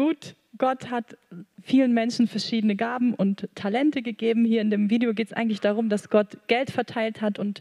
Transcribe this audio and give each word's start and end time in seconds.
gut. 0.00 0.34
Gott 0.56 0.90
hat 0.90 1.18
vielen 1.60 1.92
Menschen 1.92 2.26
verschiedene 2.26 2.74
Gaben 2.74 3.12
und 3.12 3.48
Talente 3.54 4.00
gegeben. 4.00 4.46
Hier 4.46 4.62
in 4.62 4.70
dem 4.70 4.88
Video 4.88 5.12
geht 5.12 5.26
es 5.26 5.32
eigentlich 5.34 5.60
darum, 5.60 5.90
dass 5.90 6.08
Gott 6.08 6.38
Geld 6.46 6.70
verteilt 6.70 7.20
hat 7.20 7.38
und 7.38 7.60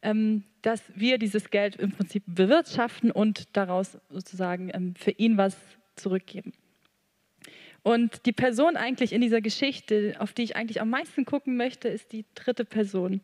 ähm, 0.00 0.44
dass 0.62 0.82
wir 0.94 1.18
dieses 1.18 1.50
Geld 1.50 1.76
im 1.76 1.92
Prinzip 1.92 2.22
bewirtschaften 2.26 3.10
und 3.10 3.54
daraus 3.54 3.98
sozusagen 4.08 4.70
ähm, 4.72 4.94
für 4.94 5.10
ihn 5.10 5.36
was 5.36 5.54
zurückgeben. 5.96 6.54
Und 7.82 8.24
die 8.24 8.32
Person 8.32 8.76
eigentlich 8.76 9.12
in 9.12 9.20
dieser 9.20 9.42
Geschichte, 9.42 10.14
auf 10.18 10.32
die 10.32 10.44
ich 10.44 10.56
eigentlich 10.56 10.80
am 10.80 10.88
meisten 10.88 11.26
gucken 11.26 11.58
möchte, 11.58 11.88
ist 11.88 12.12
die 12.12 12.24
dritte 12.34 12.64
Person. 12.64 13.20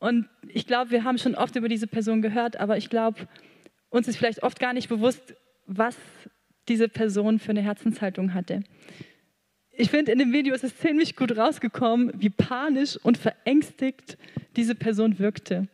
Und 0.00 0.28
ich 0.48 0.66
glaube, 0.66 0.90
wir 0.90 1.04
haben 1.04 1.16
schon 1.16 1.34
oft 1.34 1.56
über 1.56 1.68
diese 1.68 1.86
Person 1.86 2.20
gehört, 2.20 2.58
aber 2.58 2.76
ich 2.76 2.90
glaube, 2.90 3.26
uns 3.88 4.06
ist 4.06 4.18
vielleicht 4.18 4.42
oft 4.42 4.60
gar 4.60 4.74
nicht 4.74 4.90
bewusst, 4.90 5.34
was 5.66 5.96
diese 6.68 6.88
Person 6.88 7.38
für 7.38 7.50
eine 7.50 7.62
Herzenshaltung 7.62 8.34
hatte. 8.34 8.62
Ich 9.76 9.90
finde, 9.90 10.12
in 10.12 10.18
dem 10.18 10.32
Video 10.32 10.54
ist 10.54 10.64
es 10.64 10.76
ziemlich 10.78 11.16
gut 11.16 11.36
rausgekommen, 11.36 12.12
wie 12.16 12.30
panisch 12.30 12.96
und 13.02 13.18
verängstigt 13.18 14.16
diese 14.56 14.74
Person 14.74 15.18
wirkte. 15.18 15.66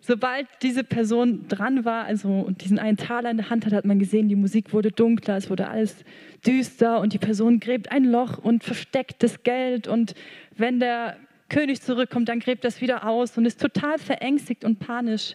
Sobald 0.00 0.46
diese 0.62 0.84
Person 0.84 1.48
dran 1.48 1.84
war, 1.84 2.04
also 2.04 2.28
und 2.28 2.62
diesen 2.62 2.78
einen 2.78 2.96
Taler 2.96 3.30
in 3.30 3.38
der 3.38 3.50
Hand 3.50 3.66
hat, 3.66 3.72
hat 3.72 3.84
man 3.84 3.98
gesehen, 3.98 4.28
die 4.28 4.36
Musik 4.36 4.72
wurde 4.72 4.92
dunkler, 4.92 5.36
es 5.36 5.50
wurde 5.50 5.68
alles 5.68 6.04
düster 6.46 7.00
und 7.00 7.14
die 7.14 7.18
Person 7.18 7.58
gräbt 7.58 7.90
ein 7.90 8.04
Loch 8.04 8.38
und 8.38 8.62
versteckt 8.62 9.22
das 9.22 9.42
Geld 9.42 9.88
und 9.88 10.14
wenn 10.56 10.78
der 10.78 11.16
König 11.48 11.80
zurückkommt, 11.80 12.28
dann 12.28 12.40
gräbt 12.40 12.64
das 12.64 12.80
wieder 12.80 13.08
aus 13.08 13.36
und 13.38 13.46
ist 13.46 13.60
total 13.60 13.98
verängstigt 13.98 14.64
und 14.64 14.78
panisch. 14.78 15.34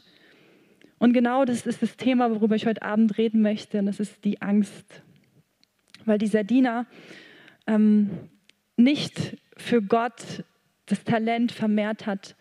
Und 1.04 1.12
genau 1.12 1.44
das 1.44 1.68
ist 1.68 1.82
das 1.82 1.98
Thema, 1.98 2.32
worüber 2.32 2.56
ich 2.56 2.66
heute 2.66 2.82
Abend 2.82 3.18
reden 3.18 3.42
möchte, 3.42 3.80
und 3.80 3.88
das 3.88 4.00
ist 4.00 4.24
die 4.24 4.42
Angst. 4.42 5.04
Weil 6.06 6.18
dieser 6.18 6.46
Diener 6.46 6.86
ähm, 7.68 8.10
nicht 8.78 9.36
für 9.58 9.82
Gott 9.82 10.46
das 10.86 11.04
Talent 11.04 11.52
vermehrt 11.52 12.06
hat 12.06 12.38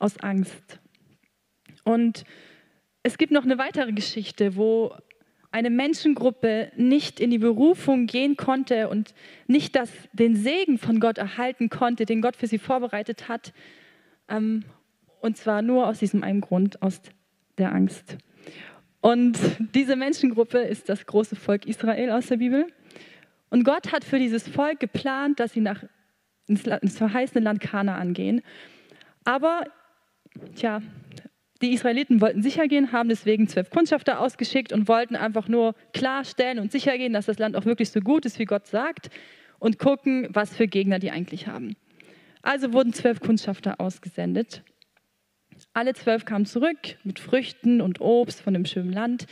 aus 0.00 0.18
Angst. 0.18 0.80
Und 1.84 2.24
es 3.04 3.16
gibt 3.16 3.30
noch 3.30 3.44
eine 3.44 3.58
weitere 3.58 3.92
Geschichte, 3.92 4.56
wo 4.56 4.92
eine 5.52 5.70
Menschengruppe 5.70 6.72
nicht 6.74 7.20
in 7.20 7.30
die 7.30 7.38
Berufung 7.38 8.06
gehen 8.06 8.36
konnte 8.36 8.88
und 8.88 9.14
nicht 9.46 9.76
das, 9.76 9.88
den 10.12 10.34
Segen 10.34 10.78
von 10.78 10.98
Gott 10.98 11.18
erhalten 11.18 11.70
konnte, 11.70 12.06
den 12.06 12.22
Gott 12.22 12.34
für 12.34 12.48
sie 12.48 12.58
vorbereitet 12.58 13.28
hat. 13.28 13.52
Ähm, 14.28 14.64
und 15.20 15.36
zwar 15.36 15.62
nur 15.62 15.86
aus 15.86 16.00
diesem 16.00 16.24
einen 16.24 16.40
Grund, 16.40 16.82
aus 16.82 17.00
der 17.58 17.72
Angst. 17.72 18.16
Und 19.00 19.38
diese 19.74 19.96
Menschengruppe 19.96 20.58
ist 20.58 20.88
das 20.88 21.06
große 21.06 21.36
Volk 21.36 21.66
Israel 21.66 22.10
aus 22.10 22.26
der 22.26 22.36
Bibel. 22.36 22.66
Und 23.48 23.64
Gott 23.64 23.92
hat 23.92 24.04
für 24.04 24.18
dieses 24.18 24.46
Volk 24.48 24.80
geplant, 24.80 25.40
dass 25.40 25.52
sie 25.52 25.60
nach, 25.60 25.82
ins, 26.46 26.66
ins 26.66 26.98
verheißene 26.98 27.42
Land 27.42 27.60
Kanaan 27.60 28.12
gehen. 28.12 28.42
Aber, 29.24 29.64
tja, 30.54 30.82
die 31.62 31.72
Israeliten 31.72 32.20
wollten 32.20 32.42
sicher 32.42 32.68
gehen, 32.68 32.92
haben 32.92 33.08
deswegen 33.08 33.48
zwölf 33.48 33.70
Kundschafter 33.70 34.20
ausgeschickt 34.20 34.72
und 34.72 34.88
wollten 34.88 35.16
einfach 35.16 35.48
nur 35.48 35.74
klarstellen 35.92 36.58
und 36.58 36.72
sicher 36.72 36.96
gehen, 36.96 37.12
dass 37.12 37.26
das 37.26 37.38
Land 37.38 37.56
auch 37.56 37.66
wirklich 37.66 37.90
so 37.90 38.00
gut 38.00 38.24
ist, 38.24 38.38
wie 38.38 38.46
Gott 38.46 38.66
sagt, 38.66 39.10
und 39.58 39.78
gucken, 39.78 40.28
was 40.30 40.56
für 40.56 40.66
Gegner 40.66 40.98
die 40.98 41.10
eigentlich 41.10 41.46
haben. 41.46 41.76
Also 42.42 42.72
wurden 42.72 42.94
zwölf 42.94 43.20
Kundschafter 43.20 43.78
ausgesendet. 43.78 44.62
Alle 45.72 45.94
zwölf 45.94 46.24
kamen 46.24 46.46
zurück 46.46 46.78
mit 47.04 47.20
Früchten 47.20 47.80
und 47.80 48.00
Obst 48.00 48.40
von 48.40 48.54
dem 48.54 48.64
schönen 48.64 48.92
Land. 48.92 49.26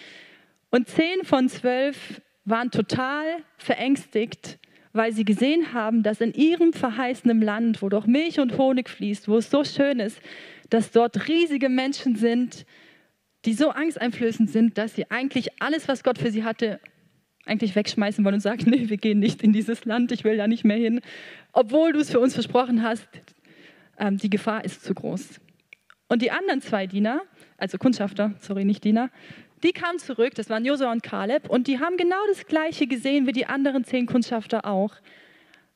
Und 0.71 0.89
zehn 0.89 1.25
von 1.25 1.49
zwölf 1.49 2.21
waren 2.45 2.71
total 2.71 3.25
verängstigt, 3.57 4.59
weil 4.93 5.13
sie 5.13 5.25
gesehen 5.25 5.73
haben, 5.73 6.03
dass 6.03 6.21
in 6.21 6.33
ihrem 6.33 6.73
verheißenen 6.73 7.43
Land, 7.43 7.83
wo 7.83 7.89
doch 7.89 8.07
Milch 8.07 8.39
und 8.39 8.57
Honig 8.57 8.89
fließt, 8.89 9.29
wo 9.29 9.39
es 9.39 9.51
so 9.51 9.65
schön 9.65 10.01
ist, 10.01 10.21
dass 10.71 10.93
dort 10.93 11.29
riesige 11.29 11.69
Menschen 11.69 12.17
sind, 12.17 12.67
die 13.45 13.55
so 13.55 13.71
angsteinflößend 13.71 14.51
sind, 14.51 14.79
dass 14.79 14.95
sie 14.95 15.11
eigentlich 15.11 15.61
alles, 15.61 15.89
was 15.89 16.05
Gott 16.05 16.19
für 16.19 16.31
sie 16.31 16.45
hatte, 16.45 16.81
eigentlich 17.45 17.75
wegschmeißen 17.75 18.25
wollen 18.25 18.37
und 18.37 18.41
sagen, 18.41 18.65
nee, 18.71 18.89
wir 18.89 18.97
gehen 18.97 19.19
nicht 19.19 19.43
in 19.43 19.53
dieses 19.53 19.85
Land, 19.85 20.13
ich 20.13 20.25
will 20.25 20.37
da 20.37 20.47
nicht 20.47 20.65
mehr 20.65 20.77
hin, 20.77 21.01
obwohl 21.53 21.93
du 21.93 22.01
es 22.01 22.11
für 22.11 22.21
uns 22.21 22.35
versprochen 22.35 22.83
hast, 22.83 23.09
ähm, 23.99 24.19
die 24.19 24.31
Gefahr 24.31 24.65
ist 24.65 24.85
zu 24.85 24.95
groß. 24.95 25.41
Und 26.09 26.23
die 26.23 26.31
anderen 26.31 26.61
zwei 26.61 26.87
Diener, 26.87 27.23
also 27.59 27.79
Kundschafter, 27.79 28.35
sorry, 28.41 28.65
nicht 28.65 28.85
Diener, 28.85 29.11
die 29.63 29.73
kamen 29.73 29.99
zurück, 29.99 30.35
das 30.35 30.49
waren 30.51 30.65
Josua 30.65 30.93
und 30.93 31.03
Kaleb, 31.03 31.49
und 31.51 31.67
die 31.67 31.81
haben 31.81 31.97
genau 31.97 32.21
das 32.29 32.47
Gleiche 32.47 32.87
gesehen 32.87 33.27
wie 33.27 33.33
die 33.33 33.47
anderen 33.47 33.85
zehn 33.85 34.07
Kundschafter 34.07 34.65
auch. 34.65 34.95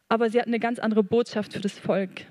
Aber 0.09 0.31
sie 0.31 0.39
hatten 0.39 0.51
eine 0.51 0.61
ganz 0.61 0.79
andere 0.79 1.03
Botschaft 1.03 1.53
für 1.53 1.61
das 1.61 1.79
Volk. 1.79 2.27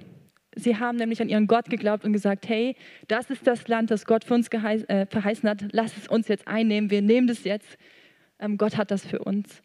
Sie 0.56 0.78
haben 0.78 0.97
nämlich 0.97 1.22
an 1.22 1.29
ihren 1.29 1.47
Gott 1.47 1.69
geglaubt 1.69 2.03
und 2.06 2.13
gesagt, 2.13 2.47
hey, 2.47 2.75
das 3.07 3.29
ist 3.29 3.47
das 3.47 3.67
Land, 3.67 3.90
das 3.90 4.06
Gott 4.06 4.23
für 4.23 4.34
uns 4.34 4.50
äh, 4.50 5.06
verheißen 5.06 5.50
hat. 5.50 5.63
Lass 5.72 5.95
es 5.97 6.07
uns 6.07 6.28
jetzt 6.28 6.47
einnehmen. 6.47 6.91
Wir 6.91 7.01
nehmen 7.01 7.28
das 7.28 7.44
jetzt. 7.44 7.78
Ähm, 8.40 8.57
Gott 8.57 8.78
hat 8.78 8.91
das 8.91 9.06
für 9.06 9.19
uns. 9.19 9.61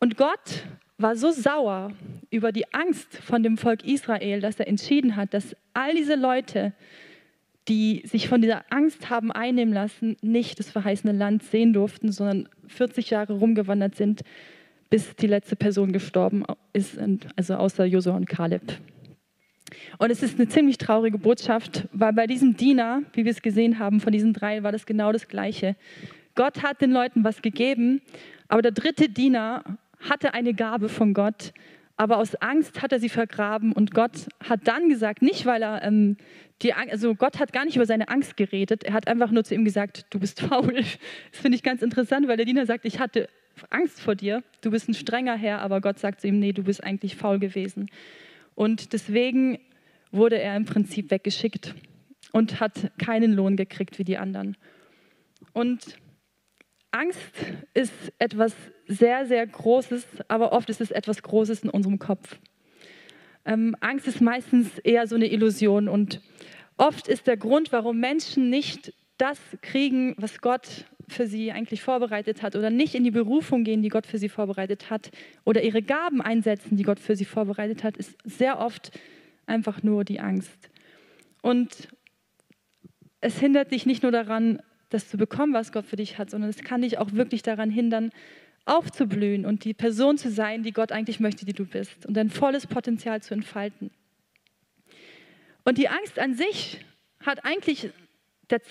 Und 0.00 0.16
Gott 0.16 0.64
war 0.98 1.14
so 1.14 1.30
sauer 1.30 1.92
über 2.30 2.52
die 2.52 2.72
Angst 2.74 3.16
von 3.18 3.42
dem 3.42 3.56
Volk 3.58 3.84
Israel, 3.84 4.40
dass 4.40 4.58
er 4.58 4.66
entschieden 4.66 5.16
hat, 5.16 5.34
dass 5.34 5.54
all 5.72 5.94
diese 5.94 6.16
Leute, 6.16 6.72
die 7.68 8.02
sich 8.06 8.28
von 8.28 8.40
dieser 8.40 8.64
Angst 8.70 9.10
haben 9.10 9.32
einnehmen 9.32 9.74
lassen, 9.74 10.16
nicht 10.22 10.58
das 10.58 10.70
verheißene 10.70 11.12
Land 11.12 11.42
sehen 11.42 11.72
durften, 11.72 12.12
sondern 12.12 12.48
40 12.68 13.10
Jahre 13.10 13.34
rumgewandert 13.34 13.94
sind, 13.96 14.22
bis 14.88 15.16
die 15.16 15.26
letzte 15.26 15.56
Person 15.56 15.92
gestorben 15.92 16.44
ist, 16.72 16.98
also 17.34 17.54
außer 17.54 17.84
Josua 17.84 18.14
und 18.14 18.28
Kaleb. 18.28 18.62
Und 19.98 20.10
es 20.10 20.22
ist 20.22 20.38
eine 20.38 20.48
ziemlich 20.48 20.78
traurige 20.78 21.18
Botschaft, 21.18 21.88
weil 21.92 22.12
bei 22.12 22.26
diesem 22.26 22.56
Diener, 22.56 23.02
wie 23.14 23.24
wir 23.24 23.32
es 23.32 23.42
gesehen 23.42 23.78
haben, 23.78 24.00
von 24.00 24.12
diesen 24.12 24.32
drei 24.32 24.62
war 24.62 24.70
das 24.70 24.86
genau 24.86 25.10
das 25.10 25.26
Gleiche. 25.26 25.74
Gott 26.36 26.62
hat 26.62 26.80
den 26.80 26.92
Leuten 26.92 27.24
was 27.24 27.42
gegeben, 27.42 28.00
aber 28.46 28.62
der 28.62 28.72
dritte 28.72 29.08
Diener 29.08 29.64
hatte 29.98 30.34
eine 30.34 30.54
Gabe 30.54 30.88
von 30.88 31.14
Gott, 31.14 31.52
aber 31.96 32.18
aus 32.18 32.34
Angst 32.36 32.82
hat 32.82 32.92
er 32.92 33.00
sie 33.00 33.08
vergraben 33.08 33.72
und 33.72 33.92
Gott 33.92 34.28
hat 34.46 34.60
dann 34.64 34.88
gesagt, 34.88 35.22
nicht 35.22 35.46
weil 35.46 35.62
er 35.62 35.82
ähm, 35.82 36.16
die, 36.62 36.72
also 36.72 37.14
Gott 37.14 37.38
hat 37.38 37.52
gar 37.52 37.64
nicht 37.64 37.76
über 37.76 37.86
seine 37.86 38.08
Angst 38.08 38.36
geredet, 38.36 38.84
er 38.84 38.92
hat 38.92 39.08
einfach 39.08 39.30
nur 39.30 39.44
zu 39.44 39.54
ihm 39.54 39.64
gesagt, 39.64 40.06
du 40.10 40.18
bist 40.18 40.40
faul. 40.42 40.74
Das 40.74 41.40
finde 41.40 41.56
ich 41.56 41.62
ganz 41.62 41.82
interessant, 41.82 42.28
weil 42.28 42.36
der 42.36 42.46
Diener 42.46 42.66
sagt, 42.66 42.84
ich 42.84 42.98
hatte 42.98 43.28
Angst 43.70 44.00
vor 44.00 44.14
dir, 44.14 44.42
du 44.60 44.70
bist 44.70 44.88
ein 44.88 44.94
strenger 44.94 45.36
Herr, 45.36 45.60
aber 45.60 45.80
Gott 45.80 45.98
sagt 45.98 46.20
zu 46.20 46.28
ihm, 46.28 46.38
nee, 46.38 46.52
du 46.52 46.64
bist 46.64 46.84
eigentlich 46.84 47.16
faul 47.16 47.38
gewesen. 47.38 47.88
Und 48.54 48.92
deswegen 48.92 49.58
wurde 50.12 50.38
er 50.38 50.56
im 50.56 50.64
Prinzip 50.64 51.10
weggeschickt 51.10 51.74
und 52.32 52.60
hat 52.60 52.90
keinen 52.98 53.32
Lohn 53.32 53.56
gekriegt 53.56 53.98
wie 53.98 54.04
die 54.04 54.18
anderen. 54.18 54.56
Und 55.52 55.98
Angst 56.96 57.20
ist 57.74 57.92
etwas 58.18 58.54
sehr, 58.86 59.26
sehr 59.26 59.46
Großes, 59.46 60.06
aber 60.28 60.52
oft 60.52 60.70
ist 60.70 60.80
es 60.80 60.90
etwas 60.90 61.22
Großes 61.22 61.64
in 61.64 61.70
unserem 61.70 61.98
Kopf. 61.98 62.38
Ähm, 63.44 63.76
Angst 63.80 64.08
ist 64.08 64.22
meistens 64.22 64.78
eher 64.78 65.06
so 65.06 65.14
eine 65.14 65.30
Illusion 65.30 65.88
und 65.88 66.22
oft 66.78 67.06
ist 67.06 67.26
der 67.26 67.36
Grund, 67.36 67.70
warum 67.70 68.00
Menschen 68.00 68.48
nicht 68.48 68.94
das 69.18 69.38
kriegen, 69.60 70.14
was 70.16 70.40
Gott 70.40 70.86
für 71.06 71.26
sie 71.26 71.52
eigentlich 71.52 71.82
vorbereitet 71.82 72.42
hat 72.42 72.56
oder 72.56 72.70
nicht 72.70 72.94
in 72.94 73.04
die 73.04 73.10
Berufung 73.10 73.62
gehen, 73.62 73.82
die 73.82 73.90
Gott 73.90 74.06
für 74.06 74.18
sie 74.18 74.30
vorbereitet 74.30 74.88
hat 74.88 75.10
oder 75.44 75.62
ihre 75.62 75.82
Gaben 75.82 76.22
einsetzen, 76.22 76.78
die 76.78 76.82
Gott 76.82 76.98
für 76.98 77.14
sie 77.14 77.26
vorbereitet 77.26 77.84
hat, 77.84 77.98
ist 77.98 78.16
sehr 78.24 78.58
oft 78.58 78.90
einfach 79.44 79.82
nur 79.82 80.04
die 80.04 80.18
Angst. 80.18 80.70
Und 81.42 81.88
es 83.20 83.38
hindert 83.38 83.70
dich 83.72 83.84
nicht 83.84 84.02
nur 84.02 84.12
daran, 84.12 84.60
das 84.96 85.08
zu 85.08 85.16
bekommen, 85.16 85.52
was 85.52 85.72
Gott 85.72 85.84
für 85.84 85.96
dich 85.96 86.18
hat, 86.18 86.30
sondern 86.30 86.50
es 86.50 86.62
kann 86.62 86.82
dich 86.82 86.98
auch 86.98 87.12
wirklich 87.12 87.42
daran 87.42 87.70
hindern, 87.70 88.10
aufzublühen 88.64 89.46
und 89.46 89.64
die 89.64 89.74
Person 89.74 90.18
zu 90.18 90.30
sein, 90.30 90.62
die 90.62 90.72
Gott 90.72 90.90
eigentlich 90.90 91.20
möchte, 91.20 91.44
die 91.44 91.52
du 91.52 91.66
bist 91.66 92.06
und 92.06 92.14
dein 92.14 92.30
volles 92.30 92.66
Potenzial 92.66 93.22
zu 93.22 93.34
entfalten. 93.34 93.90
Und 95.64 95.78
die 95.78 95.88
Angst 95.88 96.18
an 96.18 96.34
sich 96.34 96.84
hat 97.20 97.44
eigentlich 97.44 97.90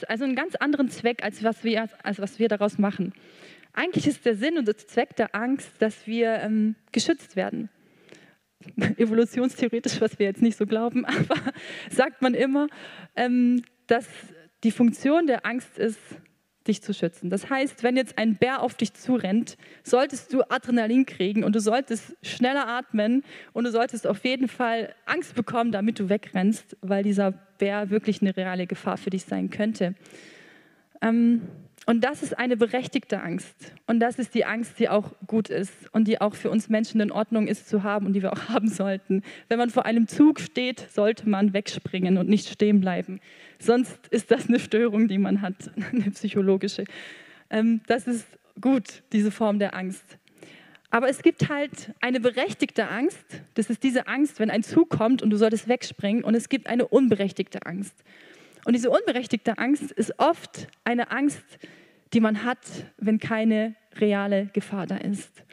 also 0.07 0.23
einen 0.23 0.35
ganz 0.35 0.55
anderen 0.55 0.89
Zweck, 0.89 1.23
als 1.23 1.43
was 1.43 1.63
wir, 1.63 1.89
als 2.03 2.19
was 2.19 2.39
wir 2.39 2.47
daraus 2.47 2.77
machen. 2.77 3.13
Eigentlich 3.73 4.07
ist 4.07 4.25
der 4.25 4.35
Sinn 4.35 4.57
und 4.57 4.67
der 4.67 4.77
Zweck 4.77 5.15
der 5.17 5.35
Angst, 5.35 5.69
dass 5.79 6.07
wir 6.07 6.39
ähm, 6.39 6.75
geschützt 6.91 7.35
werden. 7.35 7.69
Evolutionstheoretisch, 8.97 9.99
was 10.01 10.17
wir 10.17 10.25
jetzt 10.25 10.41
nicht 10.41 10.57
so 10.57 10.65
glauben, 10.65 11.05
aber 11.05 11.53
sagt 11.89 12.21
man 12.21 12.33
immer, 12.33 12.67
ähm, 13.15 13.63
dass 13.87 14.07
die 14.65 14.71
Funktion 14.71 15.27
der 15.27 15.45
Angst 15.45 15.77
ist, 15.77 15.99
dich 16.67 16.81
zu 16.81 16.91
schützen. 16.91 17.29
Das 17.29 17.51
heißt, 17.51 17.83
wenn 17.83 17.95
jetzt 17.95 18.17
ein 18.17 18.35
Bär 18.35 18.63
auf 18.63 18.73
dich 18.73 18.95
zurennt, 18.95 19.57
solltest 19.83 20.33
du 20.33 20.41
Adrenalin 20.49 21.05
kriegen 21.05 21.43
und 21.43 21.55
du 21.55 21.59
solltest 21.59 22.15
schneller 22.23 22.67
atmen 22.67 23.23
und 23.53 23.65
du 23.65 23.71
solltest 23.71 24.07
auf 24.07 24.25
jeden 24.25 24.47
Fall 24.47 24.95
Angst 25.05 25.35
bekommen, 25.35 25.71
damit 25.71 25.99
du 25.99 26.09
wegrennst, 26.09 26.75
weil 26.81 27.03
dieser 27.03 27.31
Bär 27.59 27.91
wirklich 27.91 28.21
eine 28.21 28.35
reale 28.35 28.65
Gefahr 28.65 28.97
für 28.97 29.11
dich 29.11 29.25
sein 29.25 29.51
könnte. 29.51 29.93
Ähm, 31.03 31.43
Und 31.85 32.03
das 32.03 32.23
ist 32.23 32.37
eine 32.37 32.57
berechtigte 32.57 33.21
Angst. 33.21 33.73
Und 33.85 33.99
das 33.99 34.17
ist 34.17 34.33
die 34.33 34.45
Angst, 34.45 34.79
die 34.79 34.89
auch 34.89 35.11
gut 35.27 35.49
ist 35.49 35.71
und 35.93 36.07
die 36.07 36.19
auch 36.19 36.33
für 36.33 36.49
uns 36.49 36.67
Menschen 36.67 36.99
in 36.99 37.11
Ordnung 37.11 37.47
ist 37.47 37.69
zu 37.69 37.83
haben 37.83 38.07
und 38.07 38.13
die 38.13 38.23
wir 38.23 38.33
auch 38.33 38.49
haben 38.49 38.67
sollten. 38.67 39.21
Wenn 39.49 39.59
man 39.59 39.69
vor 39.69 39.85
einem 39.85 40.07
Zug 40.07 40.39
steht, 40.39 40.87
sollte 40.91 41.29
man 41.29 41.53
wegspringen 41.53 42.17
und 42.17 42.27
nicht 42.27 42.49
stehen 42.49 42.81
bleiben. 42.81 43.19
Sonst 43.59 44.07
ist 44.09 44.31
das 44.31 44.47
eine 44.47 44.59
Störung, 44.59 45.07
die 45.07 45.17
man 45.17 45.41
hat, 45.41 45.55
eine 45.91 46.09
psychologische. 46.11 46.85
Ähm, 47.49 47.81
das 47.87 48.07
ist 48.07 48.25
gut, 48.59 49.03
diese 49.11 49.31
Form 49.31 49.59
der 49.59 49.75
Angst. 49.75 50.17
Aber 50.89 51.09
es 51.09 51.21
gibt 51.21 51.49
halt 51.49 51.93
eine 51.99 52.19
berechtigte 52.19 52.87
Angst. 52.87 53.25
Das 53.55 53.69
ist 53.69 53.83
diese 53.83 54.07
Angst, 54.07 54.39
wenn 54.39 54.49
ein 54.49 54.63
Zug 54.63 54.89
kommt 54.89 55.21
und 55.21 55.29
du 55.29 55.37
solltest 55.37 55.67
wegspringen. 55.67 56.23
Und 56.23 56.35
es 56.35 56.47
gibt 56.47 56.67
eine 56.67 56.87
unberechtigte 56.87 57.65
Angst. 57.65 57.93
Und 58.65 58.73
diese 58.73 58.89
unberechtigte 58.89 59.57
Angst 59.57 59.91
ist 59.91 60.19
oft 60.19 60.67
eine 60.83 61.11
Angst, 61.11 61.45
die 62.13 62.19
man 62.19 62.43
hat, 62.43 62.59
wenn 62.97 63.19
keine 63.19 63.75
reale 63.95 64.47
Gefahr 64.47 64.87
da 64.87 64.97
ist. 64.97 65.43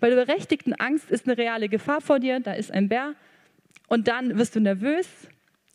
Bei 0.00 0.08
der 0.08 0.16
berechtigten 0.16 0.72
Angst 0.72 1.10
ist 1.10 1.26
eine 1.26 1.38
reale 1.38 1.68
Gefahr 1.68 2.00
vor 2.00 2.18
dir, 2.18 2.40
da 2.40 2.54
ist 2.54 2.72
ein 2.72 2.88
Bär 2.88 3.14
und 3.88 4.08
dann 4.08 4.38
wirst 4.38 4.56
du 4.56 4.60
nervös 4.60 5.08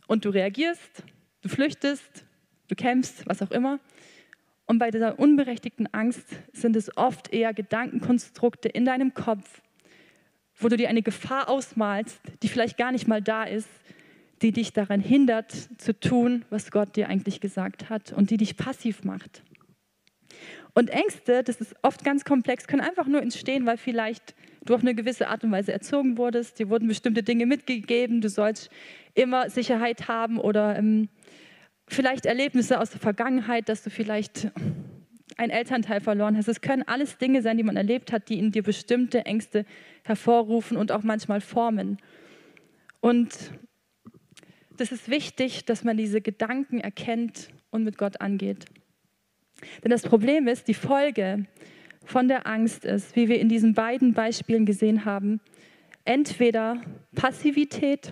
und 0.08 0.26
du 0.26 0.30
reagierst, 0.30 1.04
du 1.42 1.50
flüchtest, 1.50 2.26
du 2.68 2.76
kämpfst, 2.76 3.28
was 3.28 3.42
auch 3.42 3.52
immer. 3.52 3.80
Und 4.66 4.80
bei 4.80 4.92
dieser 4.92 5.18
unberechtigten 5.20 5.88
Angst 5.94 6.28
sind 6.54 6.76
es 6.76 6.96
oft 6.98 7.34
eher 7.34 7.54
Gedankenkonstrukte 7.54 8.68
in 8.68 8.86
deinem 8.86 9.14
Kopf, 9.14 9.62
wo 10.56 10.68
du 10.68 10.78
dir 10.78 10.90
eine 10.90 11.02
Gefahr 11.02 11.50
ausmalst, 11.50 12.20
die 12.42 12.50
vielleicht 12.50 12.78
gar 12.78 12.92
nicht 12.92 13.08
mal 13.08 13.22
da 13.22 13.44
ist, 13.44 13.70
die 14.42 14.52
dich 14.52 14.74
daran 14.74 15.02
hindert 15.02 15.52
zu 15.78 16.00
tun, 16.00 16.46
was 16.50 16.72
Gott 16.72 16.96
dir 16.96 17.10
eigentlich 17.10 17.42
gesagt 17.42 17.90
hat 17.90 18.14
und 18.14 18.30
die 18.30 18.38
dich 18.38 18.58
passiv 18.58 19.04
macht. 19.04 19.44
Und 20.74 20.90
Ängste, 20.90 21.44
das 21.44 21.62
ist 21.62 21.76
oft 21.82 22.04
ganz 22.04 22.24
komplex, 22.24 22.68
können 22.68 22.82
einfach 22.82 23.08
nur 23.08 23.22
entstehen, 23.22 23.66
weil 23.66 23.78
vielleicht 23.78 24.36
du 24.66 24.76
auf 24.76 24.82
eine 24.82 24.96
gewisse 24.96 25.28
Art 25.28 25.44
und 25.44 25.52
Weise 25.52 25.74
erzogen 25.74 26.18
wurdest, 26.18 26.60
dir 26.60 26.70
wurden 26.70 26.88
bestimmte 26.88 27.24
Dinge 27.24 27.46
mitgegeben, 27.46 28.22
du 28.22 28.30
sollst 28.30 28.70
immer 29.14 29.50
Sicherheit 29.50 30.08
haben 30.08 30.38
oder 30.38 30.78
ähm, 30.78 31.10
vielleicht 31.88 32.26
Erlebnisse 32.26 32.80
aus 32.80 32.92
der 32.92 33.00
Vergangenheit, 33.00 33.68
dass 33.68 33.84
du 33.84 33.90
vielleicht 33.90 34.52
einen 35.38 35.52
Elternteil 35.52 36.02
verloren 36.02 36.38
hast. 36.38 36.48
Es 36.48 36.62
können 36.62 36.84
alles 36.84 37.18
Dinge 37.18 37.42
sein, 37.42 37.58
die 37.58 37.64
man 37.64 37.78
erlebt 37.78 38.12
hat, 38.12 38.30
die 38.30 38.38
in 38.38 38.52
dir 38.52 38.64
bestimmte 38.64 39.26
Ängste 39.26 39.66
hervorrufen 40.04 40.78
und 40.78 40.92
auch 40.92 41.04
manchmal 41.04 41.42
formen. 41.42 41.98
Und 43.00 43.52
das 44.80 44.92
ist 44.92 45.10
wichtig, 45.10 45.66
dass 45.66 45.84
man 45.84 45.98
diese 45.98 46.22
Gedanken 46.22 46.80
erkennt 46.80 47.50
und 47.70 47.84
mit 47.84 47.98
Gott 47.98 48.22
angeht. 48.22 48.66
Denn 49.84 49.92
das 49.92 50.04
Problem 50.04 50.48
ist, 50.48 50.68
die 50.68 50.74
Folge 50.74 51.46
von 52.04 52.28
der 52.28 52.48
Angst 52.48 52.86
ist, 52.86 53.16
wie 53.16 53.28
wir 53.28 53.40
in 53.40 53.50
diesen 53.50 53.74
beiden 53.74 54.14
Beispielen 54.14 54.66
gesehen 54.66 55.06
haben, 55.06 55.42
entweder 56.06 56.82
Passivität, 57.16 58.12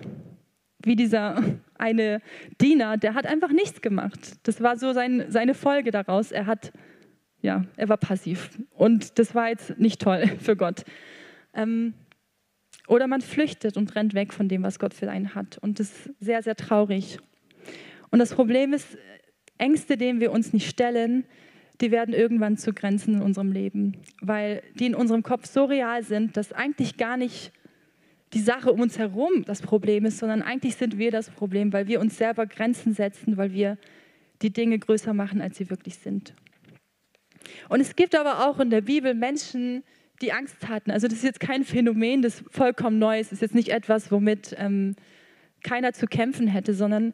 wie 0.84 0.94
dieser 0.94 1.42
eine 1.74 2.20
Diener, 2.60 2.96
der 2.96 3.14
hat 3.14 3.26
einfach 3.26 3.50
nichts 3.50 3.80
gemacht. 3.80 4.36
Das 4.44 4.62
war 4.62 4.76
so 4.76 4.92
sein, 4.92 5.24
seine 5.28 5.54
Folge 5.54 5.90
daraus. 5.90 6.30
Er 6.30 6.46
hat, 6.46 6.72
ja, 7.40 7.64
er 7.76 7.88
war 7.88 7.96
passiv. 7.96 8.50
Und 8.70 9.18
das 9.18 9.34
war 9.34 9.48
jetzt 9.48 9.78
nicht 9.78 10.00
toll 10.00 10.26
für 10.38 10.56
Gott. 10.56 10.84
Ähm, 11.54 11.94
oder 12.88 13.06
man 13.06 13.20
flüchtet 13.20 13.76
und 13.76 13.94
rennt 13.94 14.14
weg 14.14 14.32
von 14.32 14.48
dem, 14.48 14.62
was 14.62 14.78
Gott 14.78 14.94
für 14.94 15.10
einen 15.10 15.34
hat. 15.34 15.58
Und 15.58 15.78
das 15.78 15.90
ist 15.90 16.10
sehr, 16.20 16.42
sehr 16.42 16.56
traurig. 16.56 17.18
Und 18.10 18.18
das 18.18 18.34
Problem 18.34 18.72
ist, 18.72 18.96
Ängste, 19.58 19.96
denen 19.96 20.20
wir 20.20 20.32
uns 20.32 20.52
nicht 20.52 20.68
stellen, 20.68 21.24
die 21.80 21.90
werden 21.90 22.14
irgendwann 22.14 22.56
zu 22.56 22.72
Grenzen 22.72 23.14
in 23.14 23.22
unserem 23.22 23.52
Leben, 23.52 23.98
weil 24.20 24.62
die 24.74 24.86
in 24.86 24.94
unserem 24.94 25.22
Kopf 25.22 25.46
so 25.46 25.64
real 25.64 26.02
sind, 26.02 26.36
dass 26.36 26.52
eigentlich 26.52 26.96
gar 26.96 27.16
nicht 27.16 27.52
die 28.32 28.40
Sache 28.40 28.72
um 28.72 28.80
uns 28.80 28.98
herum 28.98 29.44
das 29.44 29.62
Problem 29.62 30.04
ist, 30.04 30.18
sondern 30.18 30.42
eigentlich 30.42 30.76
sind 30.76 30.98
wir 30.98 31.10
das 31.10 31.30
Problem, 31.30 31.72
weil 31.72 31.86
wir 31.86 32.00
uns 32.00 32.18
selber 32.18 32.46
Grenzen 32.46 32.94
setzen, 32.94 33.36
weil 33.36 33.52
wir 33.52 33.78
die 34.42 34.52
Dinge 34.52 34.78
größer 34.78 35.14
machen, 35.14 35.40
als 35.40 35.56
sie 35.56 35.70
wirklich 35.70 35.96
sind. 35.96 36.34
Und 37.68 37.80
es 37.80 37.96
gibt 37.96 38.14
aber 38.14 38.46
auch 38.46 38.60
in 38.60 38.70
der 38.70 38.82
Bibel 38.82 39.14
Menschen, 39.14 39.82
die 40.20 40.32
Angst 40.32 40.68
hatten. 40.68 40.90
Also 40.90 41.06
das 41.06 41.18
ist 41.18 41.24
jetzt 41.24 41.40
kein 41.40 41.64
Phänomen, 41.64 42.22
das 42.22 42.42
vollkommen 42.50 42.98
neu 42.98 43.20
ist. 43.20 43.28
Es 43.28 43.34
ist 43.34 43.42
jetzt 43.42 43.54
nicht 43.54 43.68
etwas, 43.68 44.10
womit 44.10 44.54
ähm, 44.58 44.96
keiner 45.62 45.92
zu 45.92 46.06
kämpfen 46.06 46.48
hätte, 46.48 46.74
sondern 46.74 47.12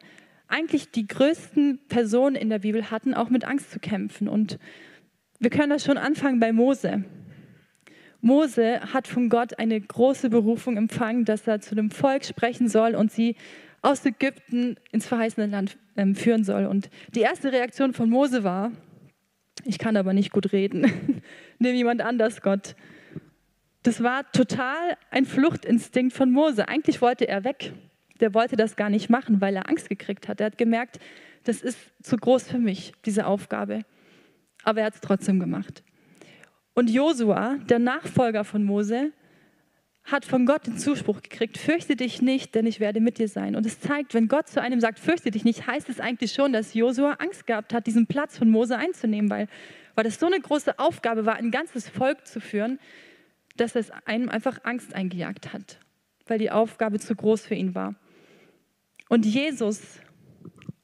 eigentlich 0.48 0.90
die 0.90 1.06
größten 1.06 1.80
Personen 1.88 2.36
in 2.36 2.50
der 2.50 2.60
Bibel 2.60 2.90
hatten 2.90 3.14
auch 3.14 3.30
mit 3.30 3.44
Angst 3.44 3.70
zu 3.70 3.78
kämpfen. 3.78 4.28
Und 4.28 4.58
wir 5.38 5.50
können 5.50 5.70
das 5.70 5.84
schon 5.84 5.98
anfangen 5.98 6.40
bei 6.40 6.52
Mose. 6.52 7.04
Mose 8.20 8.80
hat 8.92 9.06
von 9.06 9.28
Gott 9.28 9.58
eine 9.58 9.78
große 9.78 10.30
Berufung 10.30 10.76
empfangen, 10.76 11.24
dass 11.24 11.46
er 11.46 11.60
zu 11.60 11.74
dem 11.74 11.90
Volk 11.90 12.24
sprechen 12.24 12.68
soll 12.68 12.94
und 12.94 13.12
sie 13.12 13.36
aus 13.82 14.04
Ägypten 14.06 14.76
ins 14.92 15.06
verheißene 15.06 15.46
Land 15.46 15.76
ähm, 15.96 16.14
führen 16.14 16.42
soll. 16.42 16.64
Und 16.64 16.88
die 17.14 17.20
erste 17.20 17.52
Reaktion 17.52 17.92
von 17.92 18.08
Mose 18.08 18.42
war, 18.42 18.72
ich 19.66 19.78
kann 19.78 19.96
aber 19.96 20.14
nicht 20.14 20.32
gut 20.32 20.52
reden, 20.52 21.22
nimm 21.58 21.74
jemand 21.74 22.00
anders 22.00 22.40
Gott. 22.40 22.76
Das 23.84 24.02
war 24.02 24.30
total 24.32 24.96
ein 25.10 25.26
Fluchtinstinkt 25.26 26.14
von 26.14 26.32
Mose. 26.32 26.68
Eigentlich 26.68 27.02
wollte 27.02 27.28
er 27.28 27.44
weg. 27.44 27.74
Der 28.18 28.32
wollte 28.32 28.56
das 28.56 28.76
gar 28.76 28.88
nicht 28.88 29.10
machen, 29.10 29.42
weil 29.42 29.54
er 29.54 29.68
Angst 29.68 29.90
gekriegt 29.90 30.26
hat. 30.26 30.40
Er 30.40 30.46
hat 30.46 30.58
gemerkt, 30.58 30.98
das 31.44 31.60
ist 31.60 31.78
zu 32.02 32.16
groß 32.16 32.48
für 32.48 32.58
mich, 32.58 32.94
diese 33.04 33.26
Aufgabe. 33.26 33.80
Aber 34.62 34.80
er 34.80 34.86
hat 34.86 34.94
es 34.94 35.02
trotzdem 35.02 35.38
gemacht. 35.38 35.82
Und 36.72 36.88
Josua, 36.88 37.56
der 37.68 37.78
Nachfolger 37.78 38.44
von 38.44 38.64
Mose, 38.64 39.12
hat 40.04 40.24
von 40.24 40.46
Gott 40.46 40.66
den 40.66 40.78
Zuspruch 40.78 41.20
gekriegt, 41.20 41.58
fürchte 41.58 41.94
dich 41.94 42.22
nicht, 42.22 42.54
denn 42.54 42.66
ich 42.66 42.80
werde 42.80 43.00
mit 43.00 43.18
dir 43.18 43.28
sein. 43.28 43.54
Und 43.54 43.66
es 43.66 43.80
zeigt, 43.80 44.14
wenn 44.14 44.28
Gott 44.28 44.48
zu 44.48 44.62
einem 44.62 44.80
sagt, 44.80 44.98
fürchte 44.98 45.30
dich 45.30 45.44
nicht, 45.44 45.66
heißt 45.66 45.90
es 45.90 46.00
eigentlich 46.00 46.32
schon, 46.32 46.54
dass 46.54 46.72
Josua 46.72 47.16
Angst 47.18 47.46
gehabt 47.46 47.74
hat, 47.74 47.86
diesen 47.86 48.06
Platz 48.06 48.38
von 48.38 48.48
Mose 48.48 48.78
einzunehmen, 48.78 49.30
weil, 49.30 49.46
weil 49.94 50.04
das 50.04 50.18
so 50.18 50.26
eine 50.26 50.40
große 50.40 50.78
Aufgabe 50.78 51.26
war, 51.26 51.36
ein 51.36 51.50
ganzes 51.50 51.88
Volk 51.88 52.26
zu 52.26 52.40
führen, 52.40 52.78
dass 53.56 53.76
es 53.76 53.90
einem 54.06 54.28
einfach 54.28 54.58
Angst 54.64 54.94
eingejagt 54.94 55.52
hat, 55.52 55.78
weil 56.26 56.38
die 56.38 56.50
Aufgabe 56.50 56.98
zu 56.98 57.14
groß 57.14 57.46
für 57.46 57.54
ihn 57.54 57.74
war. 57.74 57.94
Und 59.08 59.26
Jesus, 59.26 60.00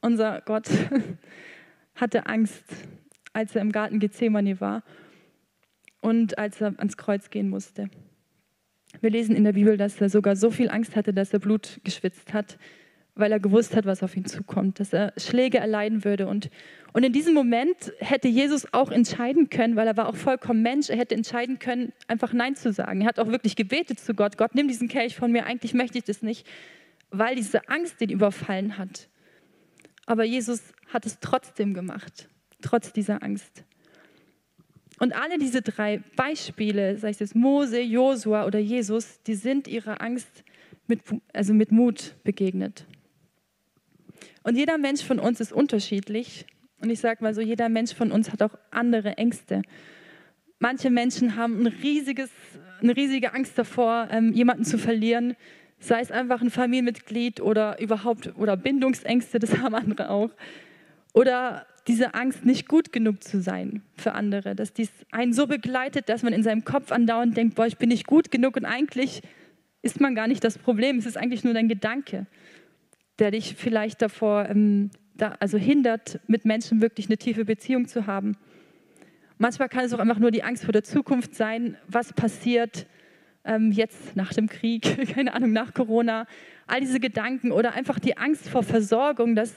unser 0.01 0.41
Gott, 0.43 0.69
hatte 1.95 2.27
Angst, 2.27 2.65
als 3.33 3.55
er 3.55 3.63
im 3.63 3.73
Garten 3.73 3.99
Gethsemane 3.99 4.61
war 4.61 4.83
und 6.01 6.39
als 6.39 6.61
er 6.61 6.75
ans 6.79 6.97
Kreuz 6.97 7.31
gehen 7.31 7.49
musste. 7.49 7.91
Wir 9.01 9.11
lesen 9.11 9.37
in 9.37 9.45
der 9.45 9.53
Bibel, 9.53 9.77
dass 9.77 10.01
er 10.01 10.09
sogar 10.09 10.35
so 10.37 10.51
viel 10.51 10.71
Angst 10.71 10.97
hatte, 10.97 11.13
dass 11.13 11.33
er 11.33 11.39
Blut 11.39 11.81
geschwitzt 11.85 12.33
hat, 12.33 12.59
weil 13.21 13.33
er 13.33 13.41
gewusst 13.41 13.77
hat, 13.77 13.87
was 13.87 14.03
auf 14.03 14.17
ihn 14.17 14.25
zukommt, 14.25 14.81
dass 14.81 14.93
er 14.93 15.13
Schläge 15.17 15.59
erleiden 15.59 16.05
würde. 16.05 16.27
Und, 16.27 16.51
und 16.93 17.05
in 17.05 17.13
diesem 17.13 17.35
Moment 17.35 17.93
hätte 17.99 18.29
Jesus 18.29 18.73
auch 18.73 18.91
entscheiden 18.91 19.51
können, 19.51 19.77
weil 19.77 19.87
er 19.87 19.97
war 19.97 20.09
auch 20.09 20.17
vollkommen 20.17 20.63
Mensch, 20.63 20.91
er 20.91 20.97
hätte 20.97 21.15
entscheiden 21.15 21.59
können, 21.59 21.93
einfach 22.09 22.33
Nein 22.33 22.57
zu 22.57 22.73
sagen. 22.73 23.03
Er 23.03 23.07
hat 23.07 23.19
auch 23.19 23.29
wirklich 23.29 23.57
gebetet 23.57 24.01
zu 24.01 24.15
Gott, 24.15 24.37
Gott, 24.37 24.55
nimm 24.55 24.69
diesen 24.69 24.89
Kelch 24.89 25.15
von 25.15 25.31
mir, 25.31 25.47
eigentlich 25.47 25.75
möchte 25.75 25.99
ich 25.99 26.05
das 26.05 26.23
nicht, 26.23 26.47
weil 27.11 27.37
diese 27.37 27.69
Angst 27.69 28.01
ihn 28.01 28.11
überfallen 28.11 28.79
hat. 28.79 29.09
Aber 30.07 30.25
Jesus 30.25 30.61
hat 30.93 31.07
es 31.07 31.21
trotzdem 31.21 31.75
gemacht, 31.75 32.29
trotz 32.63 32.93
dieser 32.93 33.23
Angst. 33.23 33.65
Und 34.99 35.15
alle 35.15 35.39
diese 35.39 35.63
drei 35.63 36.03
Beispiele, 36.15 36.99
sei 36.99 37.11
es 37.11 37.35
Mose, 37.35 37.81
Josua 37.81 38.45
oder 38.45 38.59
Jesus, 38.59 39.23
die 39.23 39.35
sind 39.35 39.67
ihrer 39.67 40.03
Angst 40.03 40.45
mit, 40.87 41.01
also 41.33 41.55
mit 41.55 41.73
Mut 41.73 42.17
begegnet. 42.23 42.85
Und 44.43 44.57
jeder 44.57 44.79
Mensch 44.79 45.03
von 45.03 45.19
uns 45.19 45.41
ist 45.41 45.53
unterschiedlich. 45.53 46.47
Und 46.81 46.91
ich 46.91 47.01
sage 47.01 47.23
mal 47.23 47.35
so, 47.35 47.41
jeder 47.41 47.69
Mensch 47.69 47.95
von 47.95 48.11
uns 48.11 48.33
hat 48.33 48.43
auch 48.43 48.57
andere 48.71 49.19
Ängste. 49.19 49.63
Manche 50.59 50.91
Menschen 50.91 51.37
haben 51.37 51.61
ein 51.61 51.67
riesiges, 51.67 52.31
eine 52.81 52.97
riesige 52.97 53.35
Angst 53.35 53.59
davor, 53.59 54.09
ähm, 54.11 54.33
jemanden 54.33 54.65
zu 54.65 54.79
verlieren, 54.79 55.37
sei 55.79 56.01
es 56.01 56.11
einfach 56.11 56.43
ein 56.43 56.51
Familienmitglied 56.51 57.41
oder 57.41 57.81
überhaupt 57.81 58.37
oder 58.37 58.57
Bindungsängste, 58.57 59.39
das 59.39 59.59
haben 59.63 59.75
andere 59.75 60.11
auch. 60.11 60.31
Oder 61.13 61.67
diese 61.89 62.15
Angst, 62.15 62.45
nicht 62.45 62.69
gut 62.69 62.93
genug 62.93 63.25
zu 63.25 63.41
sein 63.41 63.83
für 63.97 64.13
andere, 64.13 64.55
dass 64.55 64.73
dies 64.73 64.91
einen 65.11 65.33
so 65.33 65.47
begleitet, 65.47 66.09
dass 66.09 66.23
man 66.23 66.33
in 66.33 66.43
seinem 66.43 66.65
Kopf 66.65 66.93
andauernd 66.93 67.37
denkt, 67.37 67.57
boah, 67.57 67.67
ich 67.67 67.79
bin 67.79 67.89
nicht 67.89 68.07
gut 68.07 68.31
genug 68.31 68.57
und 68.57 68.65
eigentlich 68.65 69.23
ist 69.83 70.01
man 70.01 70.15
gar 70.15 70.29
nicht 70.29 70.45
das 70.45 70.59
Problem, 70.59 70.99
es 70.99 71.07
ist 71.07 71.17
eigentlich 71.17 71.43
nur 71.43 71.55
dein 71.55 71.69
Gedanke 71.69 72.27
der 73.21 73.31
dich 73.31 73.55
vielleicht 73.57 74.03
davor 74.03 74.49
ähm, 74.49 74.91
da, 75.15 75.37
also 75.39 75.59
hindert, 75.59 76.21
mit 76.27 76.45
Menschen 76.45 76.81
wirklich 76.81 77.07
eine 77.07 77.19
tiefe 77.19 77.45
Beziehung 77.45 77.87
zu 77.87 78.07
haben. 78.07 78.37
Manchmal 79.39 79.69
kann 79.69 79.85
es 79.85 79.93
auch 79.93 79.99
einfach 79.99 80.19
nur 80.19 80.31
die 80.31 80.43
Angst 80.43 80.65
vor 80.65 80.73
der 80.73 80.83
Zukunft 80.83 81.35
sein, 81.35 81.77
was 81.87 82.13
passiert 82.13 82.87
ähm, 83.45 83.73
jetzt 83.73 84.17
nach 84.17 84.33
dem 84.33 84.49
Krieg, 84.49 85.09
keine 85.15 85.35
Ahnung, 85.35 85.53
nach 85.53 85.75
Corona, 85.75 86.27
all 86.67 86.81
diese 86.81 87.01
Gedanken 87.01 87.53
oder 87.53 87.75
einfach 87.75 87.99
die 87.99 88.17
Angst 88.17 88.49
vor 88.49 88.63
Versorgung, 88.63 89.35
dass 89.35 89.55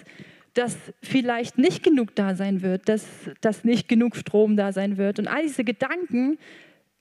dass 0.54 0.78
vielleicht 1.02 1.58
nicht 1.58 1.84
genug 1.84 2.16
da 2.16 2.36
sein 2.36 2.62
wird, 2.62 2.88
dass, 2.88 3.08
dass 3.42 3.64
nicht 3.64 3.88
genug 3.88 4.16
Strom 4.16 4.56
da 4.56 4.72
sein 4.72 4.98
wird. 4.98 5.20
Und 5.20 5.28
all 5.28 5.42
diese 5.42 5.64
Gedanken, 5.64 6.38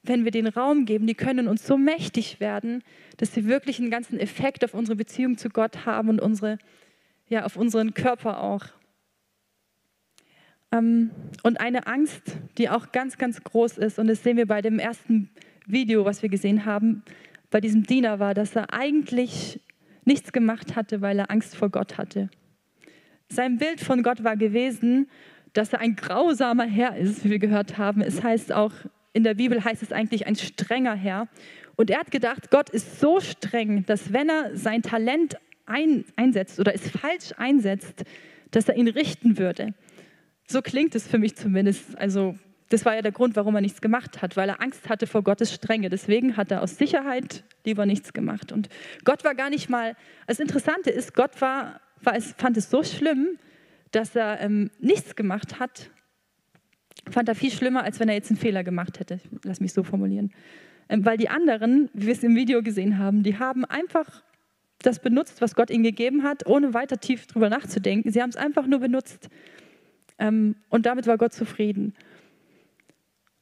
wenn 0.02 0.24
wir 0.24 0.32
den 0.32 0.48
Raum 0.48 0.84
geben, 0.84 1.06
die 1.06 1.14
können 1.14 1.48
uns 1.48 1.66
so 1.66 1.76
mächtig 1.76 2.40
werden, 2.40 2.82
dass 3.18 3.32
sie 3.32 3.46
wirklich 3.46 3.78
einen 3.78 3.90
ganzen 3.90 4.18
Effekt 4.18 4.64
auf 4.64 4.74
unsere 4.74 4.96
Beziehung 4.96 5.38
zu 5.38 5.48
Gott 5.48 5.86
haben 5.86 6.08
und 6.08 6.20
unsere, 6.20 6.58
ja, 7.28 7.44
auf 7.44 7.56
unseren 7.56 7.94
Körper 7.94 8.42
auch. 8.42 8.64
Ähm, 10.72 11.10
und 11.42 11.60
eine 11.60 11.86
Angst, 11.86 12.22
die 12.58 12.68
auch 12.68 12.90
ganz, 12.90 13.16
ganz 13.16 13.42
groß 13.44 13.78
ist, 13.78 13.98
und 13.98 14.08
das 14.08 14.22
sehen 14.22 14.36
wir 14.36 14.46
bei 14.46 14.60
dem 14.60 14.78
ersten 14.78 15.30
Video, 15.66 16.04
was 16.04 16.22
wir 16.22 16.28
gesehen 16.28 16.64
haben, 16.64 17.04
bei 17.50 17.60
diesem 17.60 17.84
Diener 17.84 18.18
war, 18.18 18.34
dass 18.34 18.56
er 18.56 18.72
eigentlich 18.72 19.60
nichts 20.04 20.32
gemacht 20.32 20.74
hatte, 20.74 21.00
weil 21.00 21.18
er 21.18 21.30
Angst 21.30 21.54
vor 21.54 21.70
Gott 21.70 21.98
hatte. 21.98 22.28
Sein 23.28 23.58
Bild 23.58 23.80
von 23.80 24.02
Gott 24.02 24.24
war 24.24 24.36
gewesen, 24.36 25.08
dass 25.52 25.72
er 25.72 25.80
ein 25.80 25.94
grausamer 25.94 26.64
Herr 26.64 26.96
ist, 26.96 27.24
wie 27.24 27.30
wir 27.30 27.38
gehört 27.38 27.78
haben. 27.78 28.00
Es 28.00 28.22
heißt 28.22 28.52
auch, 28.52 28.72
in 29.12 29.24
der 29.24 29.34
Bibel 29.34 29.64
heißt 29.64 29.82
es 29.82 29.92
eigentlich 29.92 30.26
ein 30.26 30.36
strenger 30.36 30.94
Herr. 30.94 31.28
Und 31.76 31.90
er 31.90 32.00
hat 32.00 32.10
gedacht, 32.10 32.50
Gott 32.50 32.70
ist 32.70 33.00
so 33.00 33.20
streng, 33.20 33.84
dass 33.86 34.12
wenn 34.12 34.28
er 34.28 34.56
sein 34.56 34.82
Talent 34.82 35.36
ein, 35.66 36.04
einsetzt 36.16 36.60
oder 36.60 36.74
es 36.74 36.90
falsch 36.90 37.32
einsetzt, 37.36 38.04
dass 38.50 38.68
er 38.68 38.76
ihn 38.76 38.88
richten 38.88 39.38
würde. 39.38 39.74
So 40.46 40.60
klingt 40.60 40.94
es 40.94 41.06
für 41.06 41.18
mich 41.18 41.36
zumindest. 41.36 41.96
Also 41.98 42.36
das 42.68 42.84
war 42.84 42.94
ja 42.94 43.02
der 43.02 43.12
Grund, 43.12 43.36
warum 43.36 43.54
er 43.54 43.60
nichts 43.60 43.80
gemacht 43.80 44.22
hat, 44.22 44.36
weil 44.36 44.48
er 44.48 44.60
Angst 44.60 44.88
hatte 44.88 45.06
vor 45.06 45.22
Gottes 45.22 45.52
Strenge. 45.52 45.88
Deswegen 45.88 46.36
hat 46.36 46.50
er 46.50 46.62
aus 46.62 46.76
Sicherheit 46.76 47.44
lieber 47.64 47.86
nichts 47.86 48.12
gemacht. 48.12 48.52
Und 48.52 48.68
Gott 49.04 49.24
war 49.24 49.34
gar 49.34 49.50
nicht 49.50 49.70
mal, 49.70 49.96
das 50.26 50.40
Interessante 50.40 50.90
ist, 50.90 51.14
Gott 51.14 51.40
war 51.40 51.80
war 52.04 52.20
fand 52.20 52.56
es 52.56 52.70
so 52.70 52.82
schlimm, 52.82 53.38
dass 53.90 54.16
er 54.16 54.40
ähm, 54.40 54.70
nichts 54.78 55.16
gemacht 55.16 55.60
hat. 55.60 55.90
Fand 57.10 57.28
er 57.28 57.34
viel 57.34 57.50
schlimmer, 57.50 57.82
als 57.84 58.00
wenn 58.00 58.08
er 58.08 58.14
jetzt 58.14 58.30
einen 58.30 58.38
Fehler 58.38 58.64
gemacht 58.64 59.00
hätte. 59.00 59.20
Lass 59.44 59.60
mich 59.60 59.72
so 59.72 59.82
formulieren. 59.82 60.32
Ähm, 60.88 61.04
weil 61.04 61.16
die 61.16 61.28
anderen, 61.28 61.90
wie 61.94 62.06
wir 62.06 62.12
es 62.12 62.22
im 62.22 62.34
Video 62.34 62.62
gesehen 62.62 62.98
haben, 62.98 63.22
die 63.22 63.38
haben 63.38 63.64
einfach 63.64 64.22
das 64.82 64.98
benutzt, 64.98 65.40
was 65.40 65.54
Gott 65.54 65.70
ihnen 65.70 65.84
gegeben 65.84 66.22
hat, 66.22 66.46
ohne 66.46 66.74
weiter 66.74 66.98
tief 66.98 67.26
drüber 67.26 67.48
nachzudenken. 67.48 68.10
Sie 68.10 68.20
haben 68.20 68.30
es 68.30 68.36
einfach 68.36 68.66
nur 68.66 68.80
benutzt. 68.80 69.28
Ähm, 70.18 70.56
und 70.68 70.86
damit 70.86 71.06
war 71.06 71.18
Gott 71.18 71.32
zufrieden. 71.32 71.94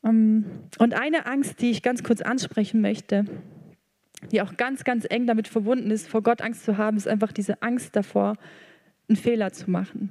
Ähm, 0.04 0.44
und 0.78 0.94
eine 0.94 1.26
Angst, 1.26 1.60
die 1.60 1.70
ich 1.70 1.82
ganz 1.82 2.02
kurz 2.02 2.20
ansprechen 2.22 2.80
möchte, 2.80 3.24
die 4.32 4.42
auch 4.42 4.56
ganz, 4.56 4.84
ganz 4.84 5.06
eng 5.08 5.26
damit 5.26 5.48
verbunden 5.48 5.90
ist, 5.90 6.08
vor 6.08 6.22
Gott 6.22 6.42
Angst 6.42 6.64
zu 6.64 6.76
haben, 6.76 6.96
ist 6.96 7.08
einfach 7.08 7.32
diese 7.32 7.62
Angst 7.62 7.96
davor, 7.96 8.36
einen 9.08 9.16
Fehler 9.16 9.52
zu 9.52 9.70
machen. 9.70 10.10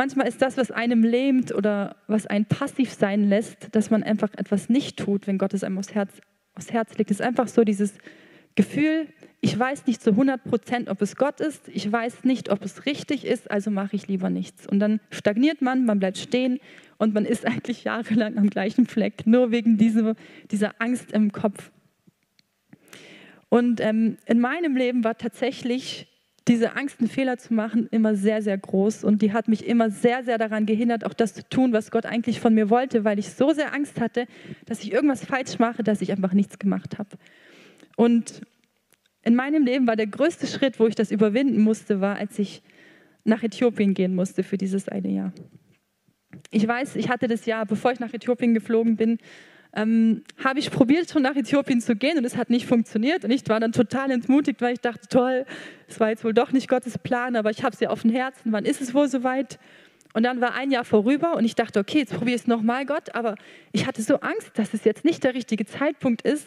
Manchmal 0.00 0.28
ist 0.28 0.40
das, 0.40 0.56
was 0.56 0.70
einem 0.70 1.04
lähmt 1.04 1.54
oder 1.54 1.94
was 2.06 2.26
einen 2.26 2.46
passiv 2.46 2.90
sein 2.90 3.28
lässt, 3.28 3.68
dass 3.72 3.90
man 3.90 4.02
einfach 4.02 4.32
etwas 4.32 4.70
nicht 4.70 4.98
tut, 4.98 5.26
wenn 5.26 5.36
Gott 5.36 5.52
es 5.52 5.62
einem 5.62 5.76
aufs 5.76 5.94
Herz, 5.94 6.22
aufs 6.54 6.72
Herz 6.72 6.96
legt. 6.96 7.10
Es 7.10 7.20
ist 7.20 7.26
einfach 7.26 7.48
so 7.48 7.64
dieses 7.64 7.98
Gefühl, 8.54 9.08
ich 9.42 9.58
weiß 9.58 9.86
nicht 9.86 10.00
zu 10.02 10.12
100 10.12 10.42
Prozent, 10.42 10.88
ob 10.88 11.02
es 11.02 11.16
Gott 11.16 11.40
ist, 11.40 11.68
ich 11.68 11.92
weiß 11.92 12.24
nicht, 12.24 12.50
ob 12.50 12.64
es 12.64 12.86
richtig 12.86 13.26
ist, 13.26 13.50
also 13.50 13.70
mache 13.70 13.94
ich 13.94 14.08
lieber 14.08 14.30
nichts. 14.30 14.66
Und 14.66 14.80
dann 14.80 15.00
stagniert 15.10 15.60
man, 15.60 15.84
man 15.84 15.98
bleibt 15.98 16.16
stehen 16.16 16.60
und 16.96 17.12
man 17.12 17.26
ist 17.26 17.44
eigentlich 17.46 17.84
jahrelang 17.84 18.38
am 18.38 18.48
gleichen 18.48 18.86
Fleck, 18.86 19.26
nur 19.26 19.50
wegen 19.50 19.76
dieser, 19.76 20.14
dieser 20.50 20.80
Angst 20.80 21.12
im 21.12 21.30
Kopf. 21.30 21.70
Und 23.50 23.82
ähm, 23.82 24.16
in 24.24 24.40
meinem 24.40 24.76
Leben 24.76 25.04
war 25.04 25.18
tatsächlich 25.18 26.09
diese 26.48 26.76
Angst, 26.76 27.00
einen 27.00 27.08
Fehler 27.08 27.36
zu 27.36 27.54
machen, 27.54 27.88
immer 27.90 28.14
sehr, 28.14 28.42
sehr 28.42 28.56
groß. 28.56 29.04
Und 29.04 29.22
die 29.22 29.32
hat 29.32 29.48
mich 29.48 29.66
immer 29.66 29.90
sehr, 29.90 30.24
sehr 30.24 30.38
daran 30.38 30.66
gehindert, 30.66 31.04
auch 31.04 31.14
das 31.14 31.34
zu 31.34 31.48
tun, 31.48 31.72
was 31.72 31.90
Gott 31.90 32.06
eigentlich 32.06 32.40
von 32.40 32.54
mir 32.54 32.70
wollte, 32.70 33.04
weil 33.04 33.18
ich 33.18 33.30
so 33.30 33.52
sehr 33.52 33.74
Angst 33.74 34.00
hatte, 34.00 34.26
dass 34.66 34.82
ich 34.82 34.92
irgendwas 34.92 35.24
falsch 35.24 35.58
mache, 35.58 35.82
dass 35.82 36.00
ich 36.00 36.12
einfach 36.12 36.32
nichts 36.32 36.58
gemacht 36.58 36.98
habe. 36.98 37.10
Und 37.96 38.40
in 39.22 39.34
meinem 39.34 39.64
Leben 39.64 39.86
war 39.86 39.96
der 39.96 40.06
größte 40.06 40.46
Schritt, 40.46 40.80
wo 40.80 40.86
ich 40.86 40.94
das 40.94 41.10
überwinden 41.10 41.60
musste, 41.60 42.00
war, 42.00 42.16
als 42.16 42.38
ich 42.38 42.62
nach 43.24 43.42
Äthiopien 43.42 43.92
gehen 43.92 44.14
musste 44.14 44.42
für 44.42 44.56
dieses 44.56 44.88
eine 44.88 45.10
Jahr. 45.10 45.32
Ich 46.50 46.66
weiß, 46.66 46.96
ich 46.96 47.08
hatte 47.08 47.28
das 47.28 47.44
Jahr, 47.44 47.66
bevor 47.66 47.92
ich 47.92 48.00
nach 48.00 48.14
Äthiopien 48.14 48.54
geflogen 48.54 48.96
bin, 48.96 49.18
ähm, 49.72 50.24
habe 50.42 50.58
ich 50.58 50.70
probiert, 50.70 51.10
schon 51.10 51.22
nach 51.22 51.36
Äthiopien 51.36 51.80
zu 51.80 51.94
gehen 51.94 52.18
und 52.18 52.24
es 52.24 52.36
hat 52.36 52.50
nicht 52.50 52.66
funktioniert. 52.66 53.24
Und 53.24 53.30
ich 53.30 53.48
war 53.48 53.60
dann 53.60 53.72
total 53.72 54.10
entmutigt, 54.10 54.60
weil 54.60 54.74
ich 54.74 54.80
dachte, 54.80 55.08
toll, 55.08 55.46
es 55.88 56.00
war 56.00 56.10
jetzt 56.10 56.24
wohl 56.24 56.34
doch 56.34 56.52
nicht 56.52 56.68
Gottes 56.68 56.98
Plan, 56.98 57.36
aber 57.36 57.50
ich 57.50 57.62
habe 57.62 57.74
es 57.74 57.80
ja 57.80 57.90
auf 57.90 58.02
dem 58.02 58.10
Herzen, 58.10 58.52
wann 58.52 58.64
ist 58.64 58.80
es 58.80 58.94
wohl 58.94 59.08
soweit? 59.08 59.58
Und 60.12 60.24
dann 60.24 60.40
war 60.40 60.54
ein 60.54 60.72
Jahr 60.72 60.84
vorüber 60.84 61.36
und 61.36 61.44
ich 61.44 61.54
dachte, 61.54 61.78
okay, 61.78 61.98
jetzt 61.98 62.12
probiere 62.12 62.34
ich 62.34 62.42
es 62.42 62.46
nochmal, 62.48 62.84
Gott, 62.84 63.14
aber 63.14 63.36
ich 63.70 63.86
hatte 63.86 64.02
so 64.02 64.16
Angst, 64.20 64.50
dass 64.54 64.74
es 64.74 64.84
jetzt 64.84 65.04
nicht 65.04 65.22
der 65.22 65.34
richtige 65.34 65.64
Zeitpunkt 65.66 66.22
ist, 66.22 66.46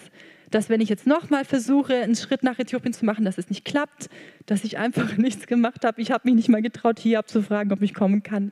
dass 0.52 0.70
wenn 0.70 0.82
ich 0.82 0.90
jetzt 0.90 1.08
nochmal 1.08 1.46
versuche, 1.46 1.96
einen 1.96 2.16
Schritt 2.16 2.44
nach 2.44 2.60
Äthiopien 2.60 2.94
zu 2.94 3.06
machen, 3.06 3.26
dass 3.26 3.38
es 3.38 3.50
nicht 3.50 3.66
klappt, 3.66 4.10
dass 4.46 4.64
ich 4.64 4.78
einfach 4.78 5.18
nichts 5.18 5.48
gemacht 5.48 5.86
habe. 5.86 6.02
Ich 6.02 6.12
habe 6.12 6.24
mich 6.26 6.36
nicht 6.36 6.50
mal 6.50 6.62
getraut, 6.62 7.00
hier 7.00 7.20
abzufragen, 7.20 7.72
ob 7.72 7.82
ich 7.82 7.94
kommen 7.94 8.22
kann. 8.22 8.52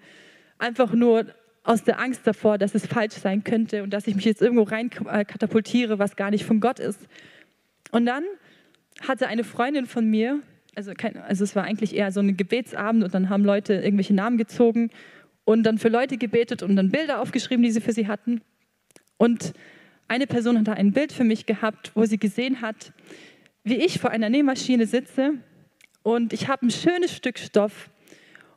Einfach 0.58 0.94
nur 0.94 1.25
aus 1.63 1.84
der 1.84 2.00
Angst 2.00 2.22
davor, 2.25 2.58
dass 2.58 2.74
es 2.74 2.88
falsch 2.88 3.13
sein 3.15 3.44
könnte 3.44 3.84
und 3.84 3.91
dass 3.91 4.08
ich 4.08 4.15
mich 4.15 4.25
jetzt 4.25 4.41
irgendwo 4.41 4.63
rein 4.63 4.89
äh, 5.10 5.25
katapultiere, 5.25 6.00
was 6.00 6.15
gar 6.15 6.32
nicht 6.32 6.46
von 6.46 6.60
Gott 6.60 6.80
ist. 6.80 7.08
Und 7.91 8.06
dann 8.06 8.24
hatte 9.08 9.27
eine 9.27 9.44
Freundin 9.44 9.86
von 9.86 10.10
mir, 10.10 10.39
also, 10.75 10.94
kein, 10.94 11.18
also 11.18 11.44
es 11.44 11.56
war 11.56 11.63
eigentlich 11.63 11.96
eher 11.96 12.12
so 12.12 12.20
ein 12.20 12.36
Gebetsabend 12.36 13.03
und 13.03 13.13
dann 13.13 13.30
haben 13.30 13.44
Leute 13.44 13.74
irgendwelche 13.74 14.13
Namen 14.13 14.38
gezogen 14.38 14.89
und 15.44 15.63
dann 15.63 15.77
für 15.77 15.89
Leute 15.89 16.18
gebetet 16.18 16.63
und 16.63 16.75
dann 16.75 16.89
Bilder 16.89 17.22
aufgeschrieben, 17.22 17.63
die 17.63 17.72
sie 17.72 17.82
für 17.82 17.94
sie 17.94 18.08
hatten. 18.08 18.41
Und 19.18 19.53
eine 20.08 20.27
Person 20.27 20.58
hat 20.58 20.68
da 20.68 20.74
ein 20.74 20.94
Bild 20.94 21.12
für 21.12 21.24
mich 21.24 21.46
gehabt, 21.46 21.91
wo 21.94 22.06
sie 22.06 22.18
gesehen 22.18 22.62
hat, 22.62 22.94
wie 23.63 23.75
ich 23.75 24.00
vor 24.00 24.10
einer 24.10 24.30
Nähmaschine 24.30 24.88
sitze 24.88 25.34
und 26.03 26.34
ich 26.34 26.48
habe 26.48 26.65
ein 26.65 26.72
schönes 26.72 27.15
Stück 27.15 27.38
Stoff 27.38 27.89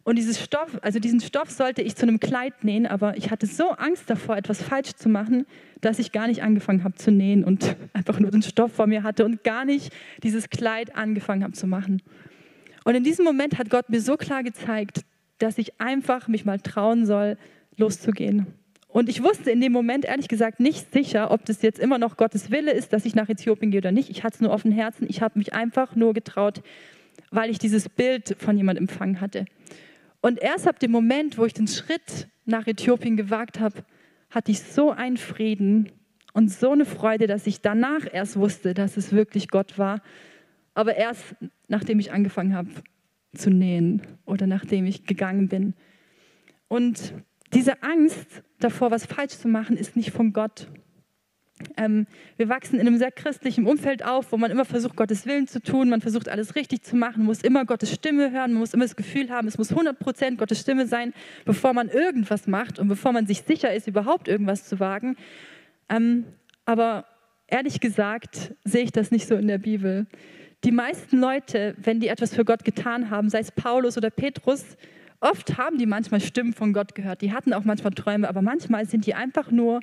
und 0.04 0.16
dieses 0.16 0.42
Stoff, 0.42 0.78
also 0.82 0.99
diesen 0.99 1.20
Stoff 1.20 1.50
sollte 1.50 1.80
ich 1.80 1.96
zu 1.96 2.02
einem 2.06 2.20
Kleid 2.20 2.62
nähen, 2.62 2.87
aber 2.87 3.16
ich 3.16 3.30
hatte 3.30 3.46
so 3.46 3.70
Angst 3.70 4.11
davor, 4.11 4.37
etwas 4.37 4.62
falsch 4.62 4.92
zu 4.92 5.08
machen, 5.08 5.46
dass 5.80 5.99
ich 5.99 6.12
gar 6.12 6.26
nicht 6.26 6.42
angefangen 6.42 6.84
habe 6.84 6.94
zu 6.94 7.11
nähen 7.11 7.42
und 7.42 7.75
einfach 7.94 8.20
nur 8.20 8.30
den 8.30 8.42
Stoff 8.42 8.73
vor 8.73 8.87
mir 8.87 9.02
hatte 9.02 9.25
und 9.25 9.44
gar 9.44 9.64
nicht 9.64 9.92
dieses 10.23 10.50
Kleid 10.50 10.94
angefangen 10.94 11.42
habe 11.42 11.54
zu 11.54 11.66
machen. 11.66 12.02
Und 12.84 12.94
in 12.94 13.02
diesem 13.02 13.25
Moment 13.25 13.58
hat 13.58 13.70
Gott 13.70 13.88
mir 13.88 14.00
so 14.00 14.18
klar 14.18 14.42
gezeigt, 14.42 15.00
dass 15.38 15.56
ich 15.56 15.80
einfach 15.80 16.28
mich 16.28 16.44
mal 16.44 16.61
trauen 16.61 17.06
soll, 17.06 17.38
loszugehen. 17.78 18.46
Und 18.88 19.08
ich 19.08 19.23
wusste 19.23 19.50
in 19.50 19.61
dem 19.61 19.73
Moment 19.73 20.04
ehrlich 20.04 20.28
gesagt 20.28 20.61
nicht 20.61 20.92
sicher, 20.92 21.30
ob 21.30 21.46
das 21.46 21.62
jetzt 21.62 21.80
immer 21.80 21.99
noch 21.99 22.18
Gottes 22.18 22.50
Wille 22.50 22.73
ist, 22.73 22.92
dass 22.92 23.06
ich 23.06 23.14
nach 23.14 23.28
Äthiopien 23.30 23.70
gehe 23.70 23.80
oder 23.80 23.90
nicht. 23.90 24.11
Ich 24.11 24.23
hatte 24.23 24.34
es 24.34 24.40
nur 24.42 24.56
dem 24.56 24.70
Herzen. 24.70 25.06
Ich 25.08 25.23
habe 25.23 25.38
mich 25.38 25.54
einfach 25.54 25.96
nur 25.96 26.12
getraut, 26.12 26.62
weil 27.30 27.50
ich 27.50 27.58
dieses 27.58 27.88
Bild 27.88 28.37
von 28.38 28.56
jemandem 28.56 28.84
empfangen 28.84 29.20
hatte. 29.20 29.46
Und 30.25 30.40
erst 30.40 30.66
ab 30.66 30.78
dem 30.78 30.90
Moment, 30.90 31.37
wo 31.37 31.45
ich 31.45 31.52
den 31.52 31.69
Schritt 31.69 32.28
nach 32.47 32.66
Äthiopien 32.66 33.14
gewagt 33.14 33.61
habe, 33.61 33.85
hatte 34.31 34.52
ich 34.52 34.62
so 34.62 34.90
einen 34.90 35.19
Frieden 35.19 35.93
und 36.33 36.50
so 36.50 36.71
eine 36.71 36.87
Freude, 36.87 37.26
dass 37.26 37.47
ich 37.47 37.61
danach 37.61 38.07
erst 38.11 38.37
wusste, 38.37 38.73
dass 38.73 38.97
es 38.97 39.12
wirklich 39.12 39.49
Gott 39.49 39.78
war. 39.78 40.00
Aber 40.73 40.97
erst 40.97 41.37
nachdem 41.69 41.99
ich 41.99 42.11
angefangen 42.11 42.54
habe 42.54 42.71
zu 43.35 43.50
nähen 43.50 44.00
oder 44.25 44.47
nachdem 44.47 44.87
ich 44.87 45.04
gegangen 45.04 45.49
bin. 45.49 45.75
Und 46.69 47.12
diese 47.52 47.83
Angst 47.83 48.43
davor, 48.61 48.90
was 48.90 49.04
falsch 49.04 49.37
zu 49.37 49.49
machen, 49.49 49.76
ist 49.76 49.95
nicht 49.95 50.11
von 50.11 50.33
Gott. 50.33 50.69
Ähm, 51.76 52.06
wir 52.37 52.49
wachsen 52.49 52.80
in 52.80 52.87
einem 52.87 52.99
sehr 52.99 53.12
christlichen 53.12 53.66
Umfeld 53.66 54.04
auf, 54.04 54.32
wo 54.32 54.37
man 54.37 54.50
immer 54.50 54.64
versucht, 54.64 54.96
Gottes 54.96 55.25
Willen 55.25 55.46
zu 55.46 55.62
tun, 55.62 55.88
man 55.88 56.00
versucht, 56.00 56.28
alles 56.28 56.56
richtig 56.56 56.82
zu 56.82 56.96
machen, 56.96 57.18
man 57.18 57.26
muss 57.26 57.42
immer 57.42 57.64
Gottes 57.64 57.92
Stimme 57.92 58.32
hören, 58.32 58.52
man 58.52 58.61
muss 58.61 58.75
immer 58.75 58.84
das 58.84 58.96
Gefühl 58.96 59.30
haben, 59.30 59.46
es 59.46 59.56
muss 59.56 59.73
100% 59.73 60.37
Gottes 60.37 60.61
Stimme 60.61 60.87
sein, 60.87 61.14
bevor 61.44 61.73
man 61.73 61.88
irgendwas 61.88 62.49
macht 62.49 62.80
und 62.80 62.88
bevor 62.88 63.12
man 63.12 63.26
sich 63.26 63.42
sicher 63.42 63.73
ist, 63.73 63.87
überhaupt 63.87 64.26
irgendwas 64.26 64.68
zu 64.68 64.80
wagen. 64.80 65.16
Ähm, 65.88 66.25
aber 66.64 67.04
ehrlich 67.46 67.78
gesagt 67.78 68.52
sehe 68.64 68.82
ich 68.82 68.92
das 68.92 69.12
nicht 69.12 69.28
so 69.28 69.37
in 69.37 69.46
der 69.46 69.58
Bibel. 69.58 70.06
Die 70.64 70.73
meisten 70.73 71.18
Leute, 71.18 71.76
wenn 71.78 72.00
die 72.00 72.08
etwas 72.08 72.34
für 72.34 72.44
Gott 72.44 72.64
getan 72.64 73.11
haben, 73.11 73.28
sei 73.28 73.38
es 73.38 73.52
Paulus 73.52 73.96
oder 73.96 74.11
Petrus, 74.11 74.76
oft 75.20 75.56
haben 75.56 75.78
die 75.78 75.87
manchmal 75.87 76.20
Stimmen 76.20 76.52
von 76.52 76.73
Gott 76.73 76.96
gehört. 76.96 77.20
Die 77.20 77.32
hatten 77.32 77.52
auch 77.52 77.64
manchmal 77.64 77.92
Träume, 77.92 78.28
aber 78.28 78.42
manchmal 78.42 78.87
sind 78.87 79.06
die 79.06 79.14
einfach 79.14 79.52
nur 79.52 79.80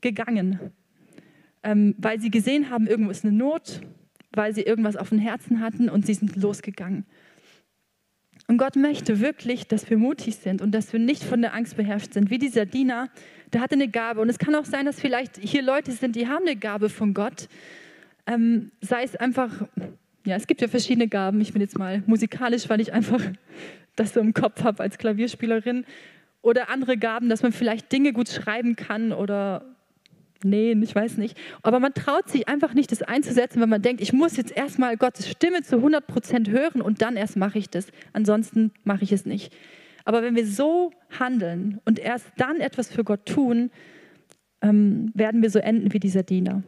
gegangen 0.00 0.72
ähm, 1.62 1.94
weil 1.98 2.20
sie 2.20 2.30
gesehen 2.30 2.70
haben, 2.70 2.86
irgendwo 2.86 3.10
ist 3.10 3.24
eine 3.24 3.36
Not, 3.36 3.80
weil 4.32 4.54
sie 4.54 4.62
irgendwas 4.62 4.96
auf 4.96 5.10
dem 5.10 5.18
Herzen 5.18 5.60
hatten 5.60 5.88
und 5.88 6.06
sie 6.06 6.14
sind 6.14 6.36
losgegangen. 6.36 7.04
Und 8.46 8.58
Gott 8.58 8.76
möchte 8.76 9.20
wirklich, 9.20 9.68
dass 9.68 9.88
wir 9.90 9.96
mutig 9.96 10.36
sind 10.36 10.60
und 10.60 10.72
dass 10.72 10.92
wir 10.92 10.98
nicht 10.98 11.22
von 11.22 11.40
der 11.40 11.54
Angst 11.54 11.76
beherrscht 11.76 12.14
sind. 12.14 12.30
Wie 12.30 12.38
dieser 12.38 12.66
Diener, 12.66 13.08
der 13.52 13.60
hatte 13.60 13.74
eine 13.74 13.88
Gabe. 13.88 14.20
Und 14.20 14.28
es 14.28 14.38
kann 14.38 14.54
auch 14.54 14.64
sein, 14.64 14.86
dass 14.86 15.00
vielleicht 15.00 15.36
hier 15.36 15.62
Leute 15.62 15.92
sind, 15.92 16.16
die 16.16 16.26
haben 16.26 16.46
eine 16.46 16.56
Gabe 16.56 16.88
von 16.88 17.14
Gott. 17.14 17.48
Ähm, 18.26 18.72
sei 18.80 19.04
es 19.04 19.14
einfach, 19.14 19.52
ja, 20.24 20.36
es 20.36 20.46
gibt 20.46 20.62
ja 20.62 20.68
verschiedene 20.68 21.06
Gaben. 21.06 21.40
Ich 21.40 21.52
bin 21.52 21.62
jetzt 21.62 21.78
mal 21.78 22.02
musikalisch, 22.06 22.68
weil 22.68 22.80
ich 22.80 22.92
einfach 22.92 23.22
das 23.96 24.14
so 24.14 24.20
im 24.20 24.34
Kopf 24.34 24.64
habe 24.64 24.82
als 24.82 24.98
Klavierspielerin. 24.98 25.84
Oder 26.42 26.70
andere 26.70 26.96
Gaben, 26.96 27.28
dass 27.28 27.42
man 27.42 27.52
vielleicht 27.52 27.92
Dinge 27.92 28.12
gut 28.12 28.28
schreiben 28.28 28.74
kann 28.74 29.12
oder 29.12 29.76
nähen, 30.44 30.82
ich 30.82 30.94
weiß 30.94 31.16
nicht. 31.16 31.38
Aber 31.62 31.80
man 31.80 31.94
traut 31.94 32.28
sich 32.28 32.48
einfach 32.48 32.74
nicht, 32.74 32.92
das 32.92 33.02
einzusetzen, 33.02 33.60
wenn 33.60 33.68
man 33.68 33.82
denkt, 33.82 34.00
ich 34.00 34.12
muss 34.12 34.36
jetzt 34.36 34.56
erstmal 34.56 34.96
Gottes 34.96 35.28
Stimme 35.28 35.62
zu 35.62 35.76
100 35.76 36.06
Prozent 36.06 36.50
hören 36.50 36.80
und 36.80 37.02
dann 37.02 37.16
erst 37.16 37.36
mache 37.36 37.58
ich 37.58 37.70
das. 37.70 37.88
Ansonsten 38.12 38.72
mache 38.84 39.04
ich 39.04 39.12
es 39.12 39.26
nicht. 39.26 39.54
Aber 40.04 40.22
wenn 40.22 40.36
wir 40.36 40.46
so 40.46 40.92
handeln 41.18 41.80
und 41.84 41.98
erst 41.98 42.26
dann 42.36 42.60
etwas 42.60 42.90
für 42.90 43.04
Gott 43.04 43.26
tun, 43.26 43.70
ähm, 44.62 45.10
werden 45.14 45.42
wir 45.42 45.50
so 45.50 45.58
enden 45.58 45.92
wie 45.92 46.00
dieser 46.00 46.22
Diener. 46.22 46.62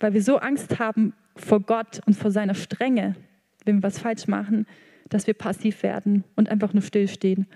Weil 0.00 0.14
wir 0.14 0.22
so 0.22 0.38
Angst 0.38 0.78
haben 0.78 1.14
vor 1.36 1.60
Gott 1.60 2.00
und 2.06 2.14
vor 2.14 2.30
seiner 2.30 2.54
Strenge, 2.54 3.16
wenn 3.64 3.76
wir 3.76 3.82
was 3.82 3.98
falsch 3.98 4.26
machen, 4.26 4.66
dass 5.08 5.26
wir 5.26 5.34
passiv 5.34 5.82
werden 5.82 6.24
und 6.36 6.48
einfach 6.48 6.72
nur 6.74 6.82
stillstehen. 6.82 7.46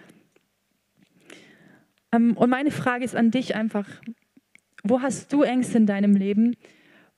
Ähm, 2.12 2.36
und 2.36 2.50
meine 2.50 2.70
Frage 2.70 3.04
ist 3.04 3.16
an 3.16 3.30
dich 3.30 3.54
einfach, 3.54 3.86
wo 4.82 5.00
hast 5.00 5.32
du 5.32 5.42
Ängste 5.42 5.78
in 5.78 5.86
deinem 5.86 6.16
Leben? 6.16 6.56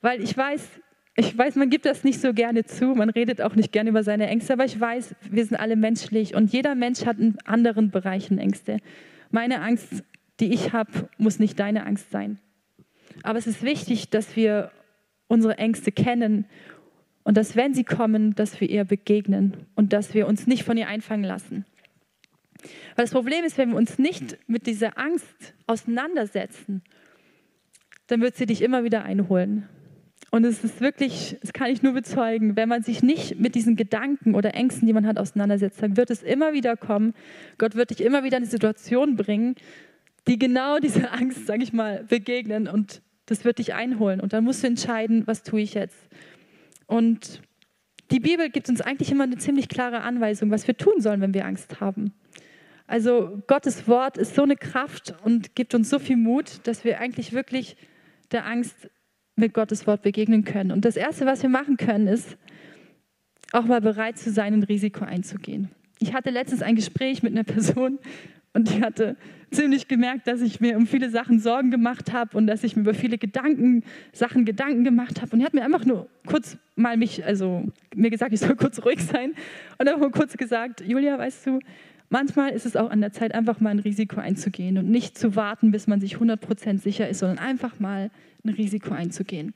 Weil 0.01 0.23
ich 0.23 0.37
weiß, 0.37 0.81
ich 1.17 1.37
weiß, 1.37 1.57
man 1.57 1.71
gibt 1.71 1.87
das 1.87 2.05
nicht 2.05 2.21
so 2.21 2.35
gerne 2.35 2.65
zu, 2.65 2.87
man 2.87 3.11
redet 3.11 3.41
auch 3.41 3.55
nicht 3.55 3.73
gerne 3.73 3.91
über 3.91 4.03
seine 4.03 4.27
Ängste, 4.27 4.53
aber 4.53 4.65
ich 4.65 4.79
weiß, 4.79 5.15
wir 5.31 5.45
sind 5.45 5.57
alle 5.57 5.77
menschlich 5.77 6.35
und 6.35 6.53
jeder 6.53 6.75
Mensch 6.75 7.07
hat 7.07 7.19
in 7.19 7.39
anderen 7.45 7.91
Bereichen 7.91 8.39
Ängste. 8.39 8.79
Meine 9.31 9.61
Angst, 9.61 10.05
die 10.41 10.53
ich 10.53 10.73
habe, 10.73 11.09
muss 11.17 11.39
nicht 11.39 11.59
deine 11.59 11.87
Angst 11.87 12.11
sein. 12.11 12.39
Aber 13.23 13.39
es 13.39 13.47
ist 13.47 13.63
wichtig, 13.63 14.11
dass 14.11 14.35
wir 14.35 14.73
unsere 15.29 15.57
Ängste 15.59 15.93
kennen 15.93 16.47
und 17.23 17.37
dass, 17.37 17.57
wenn 17.57 17.75
sie 17.75 17.85
kommen, 17.85 18.35
dass 18.35 18.61
wir 18.61 18.69
ihr 18.69 18.85
begegnen 18.85 19.57
und 19.75 19.93
dass 19.93 20.15
wir 20.15 20.27
uns 20.27 20.47
nicht 20.47 20.65
von 20.65 20.77
ihr 20.77 20.89
einfangen 20.89 21.25
lassen. 21.25 21.65
Weil 22.97 23.05
das 23.05 23.13
Problem 23.13 23.45
ist, 23.45 23.57
wenn 23.57 23.71
wir 23.71 23.77
uns 23.77 23.99
nicht 23.99 24.39
mit 24.49 24.67
dieser 24.67 24.99
Angst 24.99 25.55
auseinandersetzen, 25.67 26.83
dann 28.07 28.21
wird 28.21 28.37
sie 28.37 28.47
dich 28.47 28.63
immer 28.63 28.85
wieder 28.85 29.05
einholen. 29.05 29.69
Und 30.31 30.45
es 30.45 30.65
ist 30.65 30.81
wirklich, 30.81 31.37
das 31.43 31.53
kann 31.53 31.71
ich 31.71 31.83
nur 31.83 31.93
bezeugen, 31.93 32.57
wenn 32.57 32.69
man 32.69 32.83
sich 32.83 33.03
nicht 33.03 33.39
mit 33.39 33.55
diesen 33.55 33.77
Gedanken 33.77 34.35
oder 34.35 34.55
Ängsten, 34.55 34.87
die 34.87 34.93
man 34.93 35.07
hat, 35.07 35.17
auseinandersetzt, 35.17 35.81
dann 35.81 35.97
wird 35.97 36.11
es 36.11 36.25
immer 36.25 36.53
wieder 36.53 36.77
kommen. 36.77 37.15
Gott 37.57 37.77
wird 37.77 37.91
dich 37.91 38.01
immer 38.01 38.25
wieder 38.25 38.39
in 38.39 38.43
eine 38.43 38.51
Situation 38.51 39.15
bringen, 39.15 39.55
die 40.27 40.39
genau 40.39 40.79
dieser 40.79 41.13
Angst, 41.21 41.47
sage 41.47 41.63
ich 41.63 41.73
mal, 41.73 42.05
begegnen 42.05 42.67
und 42.67 43.01
das 43.27 43.45
wird 43.45 43.59
dich 43.59 43.75
einholen. 43.75 44.21
Und 44.21 44.33
dann 44.33 44.45
musst 44.45 44.65
du 44.65 44.67
entscheiden, 44.67 45.27
was 45.27 45.45
tue 45.45 45.61
ich 45.61 45.75
jetzt. 45.75 46.09
Und 46.87 47.41
die 48.11 48.21
Bibel 48.21 48.51
gibt 48.51 48.69
uns 48.69 48.81
eigentlich 48.81 49.11
immer 49.11 49.25
eine 49.25 49.39
ziemlich 49.39 49.69
klare 49.69 50.01
Anweisung, 50.01 50.51
was 50.51 50.67
wir 50.67 50.77
tun 50.77 51.01
sollen, 51.01 51.21
wenn 51.21 51.33
wir 51.33 51.47
Angst 51.47 51.81
haben. 51.81 52.13
Also 52.87 53.43
Gottes 53.47 53.89
Wort 53.89 54.19
ist 54.19 54.35
so 54.35 54.43
eine 54.43 54.57
Kraft 54.57 55.15
und 55.25 55.55
gibt 55.55 55.75
uns 55.75 55.89
so 55.89 55.99
viel 55.99 56.17
Mut, 56.17 56.61
dass 56.65 56.85
wir 56.85 57.01
eigentlich 57.01 57.33
wirklich 57.33 57.77
der 58.33 58.47
Angst 58.47 58.91
mit 59.37 59.55
Gottes 59.55 59.87
Wort 59.87 60.03
begegnen 60.03 60.45
können. 60.45 60.71
Und 60.71 60.85
das 60.85 60.97
Erste, 60.97 61.27
was 61.27 61.43
wir 61.43 61.51
machen 61.51 61.77
können, 61.77 62.07
ist 62.07 62.37
auch 63.53 63.65
mal 63.65 63.81
bereit 63.81 64.19
zu 64.19 64.31
sein, 64.31 64.55
ein 64.55 64.63
Risiko 64.63 65.05
einzugehen. 65.05 65.71
Ich 65.99 66.13
hatte 66.13 66.31
letztens 66.31 66.63
ein 66.63 66.77
Gespräch 66.77 67.23
mit 67.23 67.33
einer 67.33 67.45
Person 67.45 67.99
und 68.53 68.71
die 68.71 68.83
hatte 68.83 69.17
ziemlich 69.51 69.89
gemerkt, 69.89 70.27
dass 70.27 70.41
ich 70.41 70.61
mir 70.61 70.77
um 70.77 70.87
viele 70.87 71.11
Sachen 71.11 71.41
Sorgen 71.41 71.71
gemacht 71.71 72.13
habe 72.13 72.37
und 72.37 72.47
dass 72.47 72.63
ich 72.65 72.77
mir 72.77 72.83
über 72.83 72.95
viele 72.95 73.19
Gedanken, 73.19 73.83
Sachen 74.13 74.45
Gedanken 74.45 74.85
gemacht 74.85 75.21
habe. 75.21 75.33
Und 75.33 75.41
die 75.41 75.45
hat 75.45 75.55
mir 75.55 75.65
einfach 75.65 75.85
nur 75.85 76.09
kurz 76.27 76.57
mal 76.77 76.97
mich, 76.97 77.25
also 77.25 77.65
mir 77.95 78.11
gesagt, 78.11 78.33
ich 78.33 78.41
soll 78.41 78.57
kurz 78.57 78.85
ruhig 78.85 79.03
sein. 79.03 79.35
Und 79.79 79.87
dann 79.87 80.11
kurz 80.13 80.37
gesagt, 80.37 80.83
Julia, 80.87 81.19
weißt 81.19 81.47
du, 81.47 81.61
manchmal 82.09 82.51
ist 82.51 82.67
es 82.67 82.77
auch 82.77 82.91
an 82.91 83.01
der 83.01 83.13
Zeit, 83.13 83.35
einfach 83.35 83.61
mal 83.61 83.71
ein 83.71 83.79
Risiko 83.79 84.21
einzugehen 84.21 84.79
und 84.79 84.91
nicht 84.91 85.19
zu 85.19 85.37
warten, 85.37 85.71
bis 85.71 85.87
man 85.87 86.01
sich 86.01 86.17
100% 86.17 86.79
sicher 86.79 87.09
ist, 87.09 87.21
sondern 87.21 87.39
einfach 87.39 87.81
mal 87.81 88.11
ein 88.45 88.51
Risiko 88.51 88.95
einzugehen. 88.95 89.55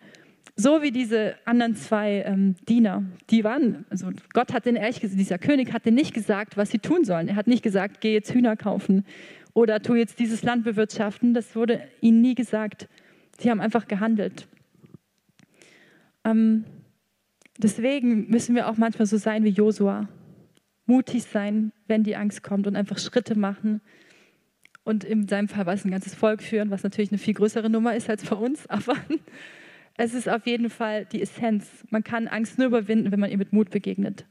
So 0.56 0.82
wie 0.82 0.90
diese 0.90 1.36
anderen 1.44 1.76
zwei 1.76 2.24
ähm, 2.26 2.56
Diener, 2.68 3.04
die 3.30 3.44
waren, 3.44 3.84
also 3.90 4.10
Gott 4.32 4.52
hat 4.52 4.66
den 4.66 4.74
ehrlich 4.74 5.00
gesagt, 5.00 5.20
dieser 5.20 5.38
König 5.38 5.72
hat 5.72 5.86
denen 5.86 5.94
nicht 5.94 6.14
gesagt, 6.14 6.56
was 6.56 6.70
sie 6.70 6.80
tun 6.80 7.04
sollen. 7.04 7.28
Er 7.28 7.36
hat 7.36 7.46
nicht 7.46 7.62
gesagt, 7.62 8.00
geh 8.00 8.12
jetzt 8.12 8.32
Hühner 8.34 8.56
kaufen 8.56 9.04
oder 9.54 9.80
tu 9.80 9.94
jetzt 9.94 10.18
dieses 10.18 10.42
Land 10.42 10.64
bewirtschaften. 10.64 11.32
Das 11.32 11.54
wurde 11.54 11.82
ihnen 12.00 12.22
nie 12.22 12.34
gesagt. 12.34 12.88
Sie 13.38 13.50
haben 13.50 13.60
einfach 13.60 13.86
gehandelt. 13.86 14.48
Ähm, 16.24 16.64
deswegen 17.56 18.28
müssen 18.28 18.56
wir 18.56 18.68
auch 18.68 18.76
manchmal 18.76 19.06
so 19.06 19.16
sein 19.16 19.44
wie 19.44 19.50
Josua. 19.50 20.08
Mutig 20.88 21.24
sein, 21.24 21.72
wenn 21.86 22.02
die 22.02 22.16
Angst 22.16 22.42
kommt 22.42 22.66
und 22.66 22.74
einfach 22.74 22.98
Schritte 22.98 23.38
machen. 23.38 23.80
Und 24.84 25.04
in 25.04 25.28
seinem 25.28 25.48
Fall 25.48 25.66
war 25.66 25.74
es 25.74 25.84
ein 25.84 25.90
ganzes 25.90 26.14
Volk 26.14 26.42
führen, 26.42 26.70
was 26.70 26.82
natürlich 26.82 27.10
eine 27.10 27.18
viel 27.18 27.34
größere 27.34 27.68
Nummer 27.68 27.94
ist 27.94 28.08
als 28.08 28.24
bei 28.24 28.36
uns. 28.36 28.66
Aber 28.70 28.96
es 29.98 30.14
ist 30.14 30.28
auf 30.28 30.46
jeden 30.46 30.70
Fall 30.70 31.04
die 31.04 31.20
Essenz. 31.20 31.84
Man 31.90 32.02
kann 32.02 32.26
Angst 32.26 32.56
nur 32.56 32.68
überwinden, 32.68 33.12
wenn 33.12 33.20
man 33.20 33.30
ihr 33.30 33.36
mit 33.36 33.52
Mut 33.52 33.70
begegnet. 33.70 34.24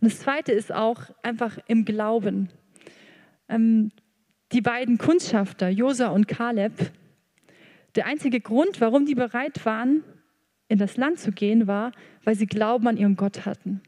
Und 0.00 0.10
das 0.10 0.20
Zweite 0.20 0.52
ist 0.52 0.72
auch 0.72 1.10
einfach 1.22 1.58
im 1.66 1.84
Glauben. 1.84 2.48
Ähm, 3.48 3.90
die 4.52 4.60
beiden 4.60 4.98
Kundschafter, 4.98 5.68
Josa 5.68 6.08
und 6.08 6.28
Kaleb, 6.28 6.92
der 7.96 8.06
einzige 8.06 8.40
Grund, 8.40 8.80
warum 8.80 9.06
die 9.06 9.14
bereit 9.14 9.64
waren, 9.66 10.04
in 10.68 10.78
das 10.78 10.96
Land 10.96 11.18
zu 11.18 11.32
gehen, 11.32 11.66
war, 11.66 11.92
weil 12.24 12.34
sie 12.34 12.46
Glauben 12.46 12.86
an 12.86 12.96
ihren 12.96 13.16
Gott 13.16 13.44
hatten. 13.46 13.82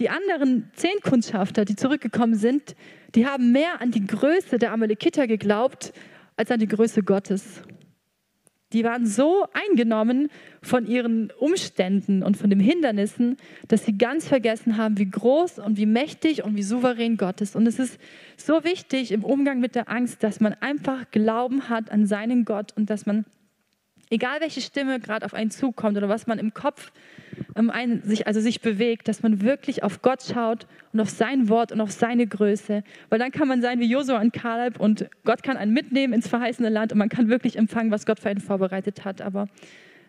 Die 0.00 0.08
anderen 0.08 0.70
zehn 0.74 0.98
Kundschafter, 1.02 1.66
die 1.66 1.76
zurückgekommen 1.76 2.34
sind, 2.34 2.74
die 3.14 3.26
haben 3.26 3.52
mehr 3.52 3.82
an 3.82 3.90
die 3.90 4.06
Größe 4.06 4.58
der 4.58 4.72
Amalekiter 4.72 5.26
geglaubt 5.26 5.92
als 6.36 6.50
an 6.50 6.58
die 6.58 6.68
Größe 6.68 7.02
Gottes. 7.02 7.62
Die 8.72 8.82
waren 8.82 9.04
so 9.04 9.46
eingenommen 9.52 10.28
von 10.62 10.86
ihren 10.86 11.30
Umständen 11.38 12.22
und 12.22 12.38
von 12.38 12.48
den 12.48 12.60
Hindernissen, 12.60 13.36
dass 13.68 13.84
sie 13.84 13.98
ganz 13.98 14.26
vergessen 14.26 14.78
haben, 14.78 14.96
wie 14.96 15.10
groß 15.10 15.58
und 15.58 15.76
wie 15.76 15.86
mächtig 15.86 16.44
und 16.44 16.56
wie 16.56 16.62
souverän 16.62 17.18
Gott 17.18 17.42
ist. 17.42 17.54
Und 17.54 17.66
es 17.66 17.78
ist 17.78 18.00
so 18.38 18.64
wichtig 18.64 19.12
im 19.12 19.22
Umgang 19.22 19.60
mit 19.60 19.74
der 19.74 19.90
Angst, 19.90 20.22
dass 20.22 20.40
man 20.40 20.54
einfach 20.54 21.10
Glauben 21.10 21.68
hat 21.68 21.90
an 21.90 22.06
seinen 22.06 22.46
Gott 22.46 22.72
und 22.74 22.88
dass 22.88 23.04
man 23.04 23.26
egal 24.10 24.40
welche 24.40 24.60
Stimme 24.60 25.00
gerade 25.00 25.24
auf 25.24 25.34
einen 25.34 25.50
zukommt 25.50 25.96
oder 25.96 26.08
was 26.08 26.26
man 26.26 26.38
im 26.38 26.52
Kopf 26.52 26.92
ähm, 27.56 27.70
ein, 27.70 28.02
sich, 28.02 28.26
also 28.26 28.40
sich 28.40 28.60
bewegt, 28.60 29.08
dass 29.08 29.22
man 29.22 29.40
wirklich 29.40 29.82
auf 29.82 30.02
Gott 30.02 30.22
schaut 30.22 30.66
und 30.92 31.00
auf 31.00 31.08
sein 31.08 31.48
Wort 31.48 31.72
und 31.72 31.80
auf 31.80 31.92
seine 31.92 32.26
Größe. 32.26 32.82
Weil 33.08 33.18
dann 33.18 33.30
kann 33.30 33.48
man 33.48 33.62
sein 33.62 33.80
wie 33.80 33.90
Josua 33.90 34.20
und 34.20 34.32
Kaleb 34.32 34.78
und 34.78 35.08
Gott 35.24 35.42
kann 35.42 35.56
einen 35.56 35.72
mitnehmen 35.72 36.12
ins 36.12 36.28
verheißene 36.28 36.68
Land 36.68 36.92
und 36.92 36.98
man 36.98 37.08
kann 37.08 37.28
wirklich 37.28 37.56
empfangen, 37.56 37.90
was 37.90 38.04
Gott 38.04 38.20
für 38.20 38.28
einen 38.28 38.40
vorbereitet 38.40 39.04
hat. 39.04 39.22
Aber 39.22 39.48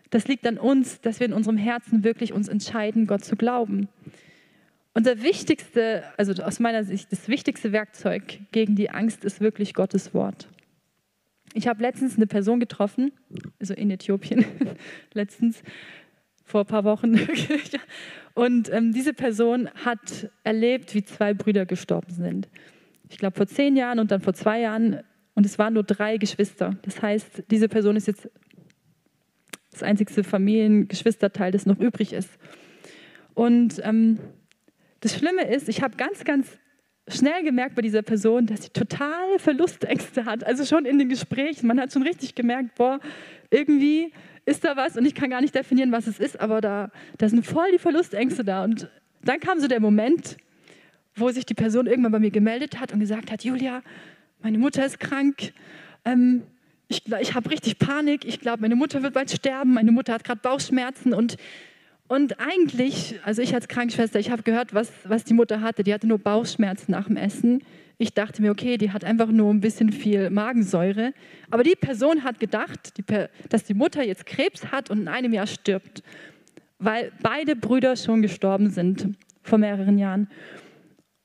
das 0.09 0.27
liegt 0.27 0.45
an 0.45 0.57
uns, 0.57 0.99
dass 1.01 1.19
wir 1.19 1.27
in 1.27 1.33
unserem 1.33 1.57
Herzen 1.57 2.03
wirklich 2.03 2.33
uns 2.33 2.47
entscheiden, 2.47 3.07
Gott 3.07 3.23
zu 3.23 3.35
glauben. 3.35 3.87
Unser 4.93 5.21
wichtigste, 5.21 6.03
also 6.17 6.33
aus 6.43 6.59
meiner 6.59 6.83
Sicht, 6.83 7.11
das 7.13 7.29
wichtigste 7.29 7.71
Werkzeug 7.71 8.39
gegen 8.51 8.75
die 8.75 8.89
Angst 8.89 9.23
ist 9.23 9.39
wirklich 9.39 9.73
Gottes 9.73 10.13
Wort. 10.13 10.49
Ich 11.53 11.67
habe 11.67 11.81
letztens 11.81 12.15
eine 12.15 12.27
Person 12.27 12.59
getroffen, 12.59 13.11
also 13.59 13.73
in 13.73 13.91
Äthiopien, 13.91 14.45
letztens, 15.13 15.63
vor 16.43 16.61
ein 16.61 16.67
paar 16.67 16.83
Wochen. 16.83 17.19
und 18.33 18.71
ähm, 18.71 18.93
diese 18.93 19.13
Person 19.13 19.69
hat 19.85 20.29
erlebt, 20.43 20.93
wie 20.93 21.03
zwei 21.03 21.33
Brüder 21.33 21.65
gestorben 21.65 22.11
sind. 22.13 22.49
Ich 23.09 23.17
glaube 23.17 23.35
vor 23.35 23.47
zehn 23.47 23.75
Jahren 23.75 23.99
und 23.99 24.11
dann 24.11 24.21
vor 24.21 24.33
zwei 24.33 24.61
Jahren. 24.61 25.01
Und 25.33 25.45
es 25.45 25.57
waren 25.57 25.73
nur 25.73 25.83
drei 25.83 26.17
Geschwister. 26.17 26.77
Das 26.83 27.01
heißt, 27.01 27.43
diese 27.49 27.69
Person 27.69 27.95
ist 27.95 28.07
jetzt 28.07 28.29
das 29.71 29.83
einzigste 29.83 30.23
Familiengeschwisterteil, 30.23 31.51
das 31.51 31.65
noch 31.65 31.79
übrig 31.79 32.13
ist. 32.13 32.29
Und 33.33 33.81
ähm, 33.83 34.19
das 34.99 35.15
Schlimme 35.15 35.47
ist, 35.47 35.69
ich 35.69 35.81
habe 35.81 35.95
ganz, 35.95 36.23
ganz 36.23 36.59
schnell 37.07 37.43
gemerkt 37.43 37.75
bei 37.75 37.81
dieser 37.81 38.01
Person, 38.01 38.45
dass 38.45 38.63
sie 38.63 38.69
total 38.69 39.39
Verlustängste 39.39 40.25
hat. 40.25 40.43
Also 40.43 40.65
schon 40.65 40.85
in 40.85 40.99
den 40.99 41.09
Gesprächen. 41.09 41.67
Man 41.67 41.79
hat 41.79 41.91
schon 41.91 42.03
richtig 42.03 42.35
gemerkt, 42.35 42.75
boah, 42.75 42.99
irgendwie 43.49 44.13
ist 44.45 44.63
da 44.63 44.75
was 44.75 44.97
und 44.97 45.05
ich 45.05 45.15
kann 45.15 45.29
gar 45.29 45.41
nicht 45.41 45.53
definieren, 45.53 45.91
was 45.91 46.07
es 46.07 46.19
ist, 46.19 46.39
aber 46.39 46.61
da, 46.61 46.91
da 47.17 47.29
sind 47.29 47.45
voll 47.45 47.71
die 47.71 47.79
Verlustängste 47.79 48.43
da. 48.43 48.63
Und 48.63 48.89
dann 49.23 49.39
kam 49.39 49.59
so 49.59 49.67
der 49.67 49.79
Moment, 49.79 50.37
wo 51.15 51.29
sich 51.29 51.45
die 51.45 51.53
Person 51.53 51.87
irgendwann 51.87 52.11
bei 52.11 52.19
mir 52.19 52.31
gemeldet 52.31 52.79
hat 52.79 52.93
und 52.93 52.99
gesagt 52.99 53.31
hat, 53.31 53.43
Julia, 53.43 53.83
meine 54.41 54.57
Mutter 54.57 54.85
ist 54.85 54.99
krank. 54.99 55.53
Ähm, 56.05 56.43
ich, 56.87 57.03
ich 57.21 57.35
habe 57.35 57.49
richtig 57.49 57.77
Panik. 57.77 58.25
Ich 58.25 58.39
glaube, 58.39 58.61
meine 58.61 58.75
Mutter 58.75 59.03
wird 59.03 59.13
bald 59.13 59.31
sterben. 59.31 59.73
Meine 59.73 59.91
Mutter 59.91 60.13
hat 60.13 60.23
gerade 60.23 60.41
Bauchschmerzen 60.41 61.13
und 61.13 61.37
und 62.11 62.41
eigentlich, 62.41 63.15
also 63.23 63.41
ich 63.41 63.55
als 63.55 63.69
Krankenschwester, 63.69 64.19
ich 64.19 64.31
habe 64.31 64.43
gehört, 64.43 64.73
was, 64.73 64.91
was 65.05 65.23
die 65.23 65.33
Mutter 65.33 65.61
hatte. 65.61 65.81
Die 65.81 65.93
hatte 65.93 66.07
nur 66.07 66.19
Bauchschmerzen 66.19 66.91
nach 66.91 67.07
dem 67.07 67.15
Essen. 67.15 67.63
Ich 67.99 68.13
dachte 68.13 68.41
mir, 68.41 68.51
okay, 68.51 68.77
die 68.77 68.91
hat 68.91 69.05
einfach 69.05 69.27
nur 69.27 69.49
ein 69.49 69.61
bisschen 69.61 69.93
viel 69.93 70.29
Magensäure. 70.29 71.13
Aber 71.51 71.63
die 71.63 71.77
Person 71.77 72.25
hat 72.25 72.41
gedacht, 72.41 72.97
die, 72.97 73.03
dass 73.47 73.63
die 73.63 73.73
Mutter 73.73 74.03
jetzt 74.03 74.25
Krebs 74.25 74.73
hat 74.73 74.91
und 74.91 74.99
in 74.99 75.07
einem 75.07 75.31
Jahr 75.31 75.47
stirbt, 75.47 76.03
weil 76.79 77.13
beide 77.21 77.55
Brüder 77.55 77.95
schon 77.95 78.21
gestorben 78.21 78.71
sind 78.71 79.15
vor 79.41 79.57
mehreren 79.57 79.97
Jahren. 79.97 80.27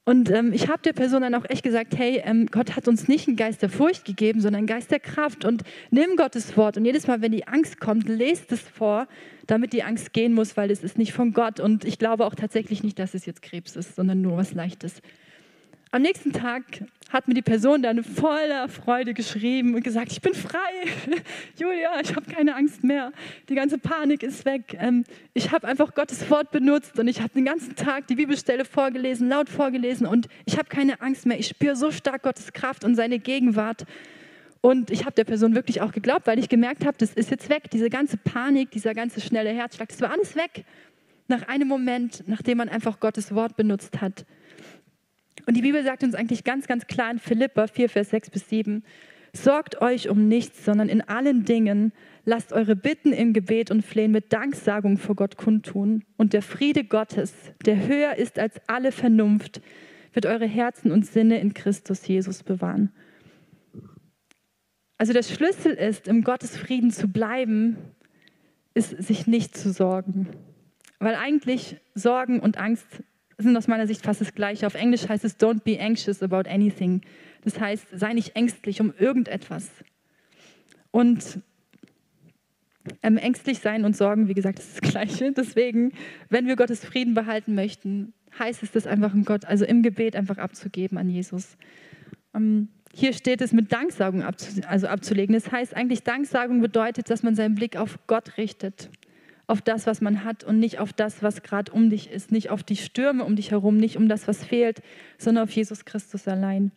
Und 0.09 0.31
ähm, 0.31 0.53
ich 0.53 0.69
habe 0.69 0.81
der 0.83 0.93
Person 0.93 1.23
dann 1.23 1.35
auch 1.35 1.45
echt 1.49 1.65
gesagt, 1.65 1.99
hey, 1.99 2.23
ähm, 2.25 2.47
Gott 2.47 2.77
hat 2.77 2.87
uns 2.87 3.09
nicht 3.09 3.27
einen 3.27 3.37
Geist 3.37 3.61
der 3.61 3.69
Furcht 3.69 4.05
gegeben, 4.05 4.41
sondern 4.41 4.61
einen 4.61 4.69
Geist 4.69 4.93
der 4.93 5.01
Kraft. 5.01 5.45
Und 5.45 5.65
nimm 5.91 6.15
Gottes 6.17 6.57
Wort. 6.57 6.77
Und 6.77 6.85
jedes 6.85 7.09
Mal, 7.09 7.23
wenn 7.23 7.33
die 7.33 7.49
Angst 7.49 7.81
kommt, 7.81 8.09
lest 8.09 8.53
es 8.53 8.61
vor, 8.61 9.09
damit 9.49 9.73
die 9.73 9.83
Angst 9.83 10.13
gehen 10.13 10.33
muss, 10.33 10.57
weil 10.57 10.71
es 10.71 10.85
ist 10.85 10.97
nicht 10.97 11.13
von 11.13 11.33
Gott. 11.33 11.59
Und 11.59 11.85
ich 11.85 11.99
glaube 11.99 12.25
auch 12.25 12.37
tatsächlich 12.37 12.85
nicht, 12.85 13.01
dass 13.01 13.15
es 13.15 13.27
jetzt 13.27 13.43
Krebs 13.43 13.75
ist, 13.75 13.97
sondern 13.97 14.23
nur 14.23 14.37
was 14.37 14.55
Leichtes. 14.55 15.03
Am 15.93 16.03
nächsten 16.03 16.33
Tag 16.33 16.65
hat 17.11 17.29
mir 17.29 17.35
die 17.35 17.43
Person 17.43 17.81
dann 17.81 18.03
voller 18.03 18.69
Freude 18.69 19.15
geschrieben 19.15 19.75
und 19.75 19.85
gesagt, 19.85 20.11
ich 20.11 20.21
bin 20.21 20.35
frei. 20.35 20.59
Julia, 21.59 22.01
ich 22.03 22.15
habe 22.17 22.31
keine 22.31 22.57
Angst 22.57 22.83
mehr. 22.83 23.13
Die 23.49 23.55
ganze 23.55 23.79
Panik 23.79 24.25
ist 24.25 24.45
weg. 24.45 24.77
Ähm, 24.79 25.05
ich 25.33 25.53
habe 25.53 25.69
einfach 25.69 25.95
Gottes 25.95 26.29
Wort 26.29 26.51
benutzt 26.51 26.99
und 26.99 27.07
ich 27.07 27.21
habe 27.21 27.31
den 27.35 27.45
ganzen 27.45 27.77
Tag 27.77 28.09
die 28.09 28.17
Bibelstelle 28.17 28.65
vorgelesen, 28.65 29.29
laut 29.29 29.49
vorgelesen 29.49 30.07
und 30.07 30.27
ich 30.45 30.59
habe 30.59 30.69
keine 30.69 31.01
Angst 31.01 31.25
mehr. 31.27 31.39
Ich 31.39 31.47
spüre 31.47 31.77
so 31.77 31.93
stark 31.93 32.23
Gottes 32.23 32.53
Kraft 32.53 32.85
und 32.85 32.97
seine 32.97 33.21
Gegenwart. 33.21 33.87
Und 34.61 34.91
ich 34.91 35.05
habe 35.05 35.15
der 35.15 35.25
Person 35.25 35.55
wirklich 35.55 35.81
auch 35.81 35.93
geglaubt, 35.93 36.27
weil 36.27 36.41
ich 36.41 36.49
gemerkt 36.49 36.85
habe, 36.85 36.97
das 36.99 37.15
ist 37.15 37.31
jetzt 37.31 37.49
weg. 37.49 37.71
Diese 37.73 37.89
ganze 37.89 38.17
Panik, 38.17 38.73
dieser 38.73 38.95
ganze 38.95 39.21
schnelle 39.21 39.51
Herzschlag, 39.51 39.89
das 39.91 40.01
war 40.01 40.11
alles 40.11 40.35
weg. 40.35 40.65
Nach 41.29 41.47
einem 41.47 41.69
Moment, 41.69 42.25
nachdem 42.27 42.59
man 42.59 42.69
einfach 42.69 42.99
Gottes 42.99 43.33
Wort 43.33 43.57
benutzt 43.57 44.01
hat. 44.01 44.25
Und 45.45 45.57
die 45.57 45.63
Bibel 45.63 45.83
sagt 45.85 46.03
uns 46.03 46.15
eigentlich 46.15 46.45
ganz, 46.45 46.67
ganz 46.67 46.87
klar 46.87 47.11
in 47.11 47.19
Philippa 47.19 47.67
4, 47.67 47.89
Vers 47.89 48.11
6 48.11 48.31
bis 48.31 48.49
7, 48.49 48.83
sorgt 49.33 49.83
euch 49.83 50.09
um 50.09 50.29
nichts, 50.29 50.65
sondern 50.65 50.89
in 50.89 51.03
allen 51.03 51.45
Dingen 51.45 51.93
lasst 52.25 52.53
eure 52.53 52.75
Bitten 52.75 53.13
im 53.13 53.33
Gebet 53.33 53.71
und 53.71 53.83
Flehen 53.83 54.13
mit 54.13 54.33
Danksagung 54.33 54.99
vor 54.99 55.15
Gott 55.15 55.37
kundtun. 55.37 56.05
Und 56.17 56.33
der 56.33 56.43
Friede 56.43 56.85
Gottes, 56.85 57.35
der 57.65 57.87
höher 57.87 58.17
ist 58.17 58.39
als 58.39 58.61
alle 58.67 58.93
Vernunft, 58.93 59.61
wird 60.13 60.27
eure 60.27 60.47
Herzen 60.47 60.91
und 60.91 61.07
Sinne 61.07 61.41
in 61.41 61.53
Christus 61.55 62.07
Jesus 62.07 62.43
bewahren. 62.43 62.93
Also 64.99 65.13
der 65.13 65.23
Schlüssel 65.23 65.73
ist, 65.73 66.09
im 66.09 66.25
Gottes 66.25 66.57
Frieden 66.57 66.91
zu 66.91 67.09
bleiben, 67.09 67.77
ist 68.73 68.91
sich 69.03 69.27
nicht 69.27 69.57
zu 69.57 69.71
sorgen. 69.71 70.29
Weil 70.99 71.15
eigentlich 71.15 71.77
Sorgen 71.95 72.41
und 72.41 72.57
Angst 72.57 72.87
sind 73.39 73.57
aus 73.57 73.69
meiner 73.69 73.87
Sicht 73.87 74.03
fast 74.03 74.21
das 74.21 74.35
Gleiche. 74.35 74.67
Auf 74.67 74.75
Englisch 74.75 75.09
heißt 75.09 75.25
es 75.25 75.39
Don't 75.39 75.63
be 75.63 75.79
anxious 75.81 76.23
about 76.23 76.49
anything. 76.49 77.03
Das 77.45 77.61
heißt, 77.61 77.87
sei 77.93 78.13
nicht 78.13 78.35
ängstlich 78.35 78.81
um 78.81 78.93
irgendetwas. 78.99 79.71
Und 80.91 81.41
ähm, 83.03 83.19
ängstlich 83.19 83.59
sein 83.59 83.85
und 83.85 83.97
Sorgen, 83.97 84.29
wie 84.29 84.35
gesagt, 84.35 84.59
ist 84.59 84.81
das 84.81 84.91
Gleiche. 84.93 85.33
Deswegen, 85.33 85.93
wenn 86.31 86.47
wir 86.47 86.57
Gottes 86.57 86.85
Frieden 86.85 87.15
behalten 87.15 87.55
möchten, 87.55 88.15
heißt 88.39 88.63
es 88.63 88.73
das 88.73 88.87
einfach 88.87 89.13
im 89.13 89.25
Gott, 89.25 89.45
also 89.45 89.65
im 89.65 89.83
Gebet 89.83 90.17
einfach 90.17 90.39
abzugeben 90.39 90.99
an 90.99 91.11
Jesus. 91.11 91.57
Ähm, 92.35 92.69
hier 92.93 93.13
steht 93.13 93.43
es 93.43 93.53
mit 93.53 93.73
Danksagung 93.73 94.23
abzu, 94.23 94.63
also 94.67 94.87
abzulegen. 94.87 95.35
Das 95.35 95.53
heißt 95.53 95.77
eigentlich, 95.77 96.03
Danksagung 96.03 96.61
bedeutet, 96.61 97.11
dass 97.11 97.23
man 97.23 97.35
seinen 97.35 97.55
Blick 97.55 97.77
auf 97.77 97.99
Gott 98.07 98.39
richtet 98.39 98.91
auf 99.47 99.63
das, 99.63 99.87
was 99.87 100.01
man 100.01 100.25
hat 100.25 100.45
und 100.45 100.59
nicht 100.59 100.79
auf 100.79 100.93
das, 100.93 101.23
was 101.23 101.43
gerade 101.43 101.73
um 101.73 101.91
dich 101.91 102.11
ist, 102.11 102.33
nicht 102.33 102.51
auf 102.51 102.63
die 102.63 102.77
Stürme 102.77 103.25
um 103.25 103.37
dich 103.37 103.53
herum, 103.53 103.77
nicht 103.77 103.97
um 103.97 104.09
das, 104.09 104.27
was 104.27 104.45
fehlt, 104.45 104.83
sondern 105.19 105.45
auf 105.45 105.51
Jesus 105.51 105.85
Christus 105.85 106.27
allein. 106.27 106.73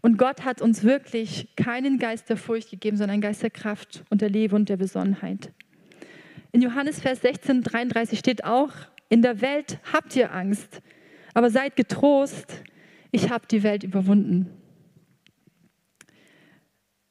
Und 0.00 0.16
Gott 0.16 0.44
hat 0.44 0.62
uns 0.62 0.82
wirklich 0.82 1.48
keinen 1.56 1.98
Geist 1.98 2.30
der 2.30 2.38
Furcht 2.38 2.70
gegeben, 2.70 2.96
sondern 2.96 3.14
einen 3.14 3.22
Geist 3.22 3.42
der 3.42 3.50
Kraft 3.50 4.02
und 4.08 4.22
der 4.22 4.30
Liebe 4.30 4.56
und 4.56 4.70
der 4.70 4.78
Besonnenheit. 4.78 5.52
In 6.52 6.62
Johannes 6.62 7.00
Vers 7.00 7.20
16, 7.20 7.62
33 7.62 8.18
steht 8.18 8.44
auch, 8.44 8.72
in 9.10 9.20
der 9.20 9.42
Welt 9.42 9.78
habt 9.92 10.16
ihr 10.16 10.32
Angst, 10.32 10.80
aber 11.34 11.50
seid 11.50 11.76
getrost, 11.76 12.62
ich 13.12 13.28
habe 13.28 13.46
die 13.46 13.62
Welt 13.62 13.82
überwunden. 13.84 14.48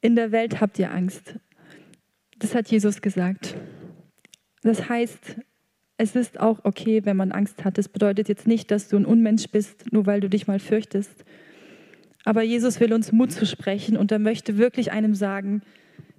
In 0.02 0.16
der 0.16 0.32
Welt 0.32 0.60
habt 0.62 0.80
ihr 0.80 0.92
Angst. 0.92 1.36
Das 2.40 2.56
hat 2.56 2.70
Jesus 2.70 3.02
gesagt. 3.02 3.56
Das 4.62 4.90
heißt, 4.90 5.38
es 5.98 6.16
ist 6.16 6.40
auch 6.40 6.60
okay, 6.64 7.06
wenn 7.06 7.18
man 7.18 7.32
Angst 7.32 7.66
hat. 7.66 7.78
Das 7.78 7.90
bedeutet 7.90 8.30
jetzt 8.30 8.48
nicht, 8.48 8.72
dass 8.72 8.88
du 8.88 8.98
ein 8.98 9.06
Unmensch 9.06 9.48
bist, 9.50 9.92
nur 9.92 10.06
weil 10.06 10.22
du 10.22 10.30
dich 10.30 10.48
mal 10.48 10.60
fürchtest. 10.60 11.26
Aber 12.26 12.42
Jesus 12.42 12.80
will 12.80 12.94
uns 12.94 13.12
Mut 13.12 13.32
zu 13.32 13.46
sprechen 13.46 13.98
und 13.98 14.12
er 14.12 14.20
möchte 14.20 14.58
wirklich 14.58 14.92
einem 14.92 15.16
sagen, 15.16 15.62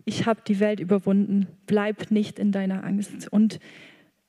ich 0.05 0.27
habe 0.27 0.41
die 0.47 0.61
Welt 0.61 0.81
überwunden, 0.81 1.47
bleib 1.67 2.11
nicht 2.11 2.39
in 2.39 2.53
deiner 2.53 2.85
Angst. 2.85 3.29
Und 3.31 3.61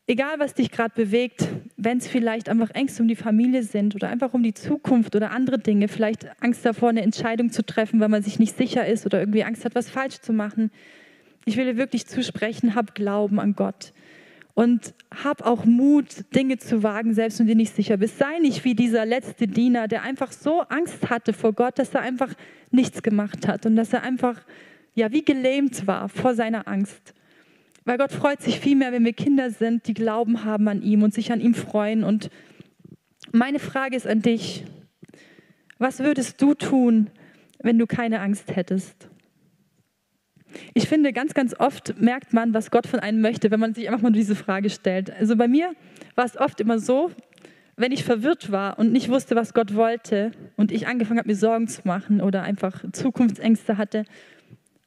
egal, 0.07 0.35
was 0.37 0.53
dich 0.53 0.71
gerade 0.71 0.93
bewegt, 0.93 1.47
wenn 1.77 1.97
es 1.97 2.07
vielleicht 2.07 2.49
einfach 2.49 2.69
Ängste 2.71 3.01
um 3.01 3.07
die 3.07 3.15
Familie 3.15 3.63
sind 3.63 3.95
oder 3.95 4.09
einfach 4.09 4.33
um 4.33 4.43
die 4.43 4.53
Zukunft 4.53 5.15
oder 5.15 5.31
andere 5.31 5.57
Dinge, 5.59 5.87
vielleicht 5.87 6.27
Angst 6.41 6.65
davor, 6.65 6.89
eine 6.89 7.01
Entscheidung 7.01 7.51
zu 7.51 7.65
treffen, 7.65 7.99
weil 7.99 8.09
man 8.09 8.21
sich 8.21 8.37
nicht 8.37 8.55
sicher 8.57 8.85
ist 8.85 9.05
oder 9.05 9.19
irgendwie 9.19 9.43
Angst 9.43 9.65
hat, 9.65 9.75
was 9.75 9.89
falsch 9.89 10.19
zu 10.19 10.33
machen, 10.33 10.71
ich 11.45 11.57
will 11.57 11.65
dir 11.65 11.77
wirklich 11.77 12.05
zusprechen, 12.05 12.75
hab 12.75 12.93
Glauben 12.93 13.39
an 13.39 13.55
Gott. 13.55 13.93
Und 14.53 14.93
hab 15.23 15.45
auch 15.45 15.65
Mut, 15.65 16.35
Dinge 16.35 16.57
zu 16.57 16.83
wagen, 16.83 17.13
selbst 17.13 17.39
wenn 17.39 17.47
du 17.47 17.55
nicht 17.55 17.75
sicher 17.75 17.97
bist. 17.97 18.17
Sei 18.17 18.39
nicht 18.39 18.63
wie 18.65 18.75
dieser 18.75 19.05
letzte 19.05 19.47
Diener, 19.47 19.87
der 19.87 20.03
einfach 20.03 20.31
so 20.31 20.61
Angst 20.61 21.09
hatte 21.09 21.33
vor 21.33 21.53
Gott, 21.53 21.79
dass 21.79 21.93
er 21.93 22.01
einfach 22.01 22.33
nichts 22.69 23.01
gemacht 23.01 23.47
hat 23.47 23.65
und 23.65 23.75
dass 23.75 23.93
er 23.93 24.03
einfach, 24.03 24.41
ja, 24.93 25.11
wie 25.11 25.23
gelähmt 25.23 25.87
war 25.87 26.09
vor 26.09 26.35
seiner 26.35 26.67
Angst. 26.67 27.13
Weil 27.85 27.97
Gott 27.97 28.11
freut 28.11 28.41
sich 28.41 28.59
viel 28.59 28.75
mehr, 28.75 28.91
wenn 28.91 29.05
wir 29.05 29.13
Kinder 29.13 29.49
sind, 29.49 29.87
die 29.87 29.93
Glauben 29.93 30.43
haben 30.43 30.67
an 30.67 30.81
ihm 30.81 31.01
und 31.01 31.13
sich 31.13 31.31
an 31.31 31.41
ihm 31.41 31.55
freuen. 31.55 32.03
Und 32.03 32.29
meine 33.31 33.59
Frage 33.59 33.95
ist 33.95 34.05
an 34.05 34.21
dich, 34.21 34.65
was 35.79 35.99
würdest 35.99 36.41
du 36.41 36.53
tun, 36.53 37.09
wenn 37.59 37.79
du 37.79 37.87
keine 37.87 38.19
Angst 38.19 38.55
hättest? 38.55 39.09
Ich 40.73 40.87
finde, 40.87 41.13
ganz, 41.13 41.33
ganz 41.33 41.55
oft 41.57 41.99
merkt 41.99 42.33
man, 42.33 42.53
was 42.53 42.71
Gott 42.71 42.87
von 42.87 42.99
einem 42.99 43.21
möchte, 43.21 43.51
wenn 43.51 43.59
man 43.59 43.73
sich 43.73 43.87
einfach 43.87 44.01
mal 44.01 44.11
diese 44.11 44.35
Frage 44.35 44.69
stellt. 44.69 45.11
Also 45.11 45.35
bei 45.35 45.47
mir 45.47 45.73
war 46.15 46.25
es 46.25 46.37
oft 46.37 46.59
immer 46.59 46.79
so, 46.79 47.11
wenn 47.77 47.91
ich 47.91 48.03
verwirrt 48.03 48.51
war 48.51 48.77
und 48.77 48.91
nicht 48.91 49.09
wusste, 49.09 49.35
was 49.35 49.53
Gott 49.53 49.75
wollte 49.75 50.31
und 50.57 50.71
ich 50.71 50.87
angefangen 50.87 51.19
habe, 51.19 51.29
mir 51.29 51.35
Sorgen 51.35 51.67
zu 51.67 51.81
machen 51.85 52.21
oder 52.21 52.43
einfach 52.43 52.83
Zukunftsängste 52.91 53.77
hatte, 53.77 54.05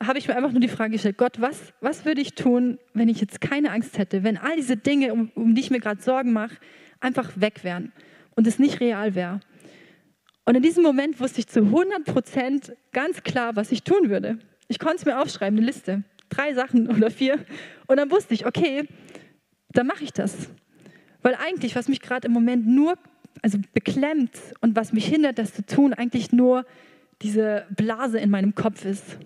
habe 0.02 0.18
ich 0.18 0.28
mir 0.28 0.36
einfach 0.36 0.52
nur 0.52 0.60
die 0.60 0.68
Frage 0.68 0.92
gestellt, 0.92 1.18
Gott, 1.18 1.40
was, 1.40 1.72
was 1.80 2.04
würde 2.04 2.20
ich 2.20 2.34
tun, 2.34 2.78
wenn 2.92 3.08
ich 3.08 3.20
jetzt 3.20 3.40
keine 3.40 3.70
Angst 3.70 3.98
hätte, 3.98 4.22
wenn 4.22 4.36
all 4.36 4.56
diese 4.56 4.76
Dinge, 4.76 5.12
um, 5.12 5.30
um 5.34 5.54
die 5.54 5.60
ich 5.60 5.70
mir 5.70 5.80
gerade 5.80 6.02
Sorgen 6.02 6.32
mache, 6.32 6.56
einfach 7.00 7.32
weg 7.36 7.64
wären 7.64 7.92
und 8.34 8.46
es 8.46 8.58
nicht 8.58 8.80
real 8.80 9.14
wäre. 9.14 9.40
Und 10.44 10.56
in 10.56 10.62
diesem 10.62 10.82
Moment 10.82 11.20
wusste 11.20 11.40
ich 11.40 11.46
zu 11.46 11.60
100 11.60 12.04
Prozent 12.04 12.72
ganz 12.92 13.22
klar, 13.22 13.56
was 13.56 13.72
ich 13.72 13.82
tun 13.82 14.10
würde. 14.10 14.38
Ich 14.68 14.78
konnte 14.78 14.96
es 14.96 15.04
mir 15.04 15.20
aufschreiben, 15.20 15.58
eine 15.58 15.66
Liste, 15.66 16.04
drei 16.28 16.54
Sachen 16.54 16.88
oder 16.96 17.10
vier. 17.10 17.44
Und 17.86 17.96
dann 17.96 18.10
wusste 18.10 18.34
ich, 18.34 18.46
okay, 18.46 18.88
dann 19.72 19.86
mache 19.86 20.04
ich 20.04 20.12
das. 20.12 20.50
Weil 21.22 21.34
eigentlich, 21.34 21.74
was 21.74 21.88
mich 21.88 22.00
gerade 22.00 22.26
im 22.26 22.32
Moment 22.32 22.66
nur 22.66 22.98
also 23.42 23.58
beklemmt 23.72 24.38
und 24.60 24.76
was 24.76 24.92
mich 24.92 25.06
hindert, 25.06 25.38
das 25.38 25.52
zu 25.52 25.64
tun, 25.66 25.92
eigentlich 25.92 26.32
nur 26.32 26.64
diese 27.22 27.66
Blase 27.70 28.18
in 28.18 28.30
meinem 28.30 28.54
Kopf 28.54 28.84
ist. 28.84 29.18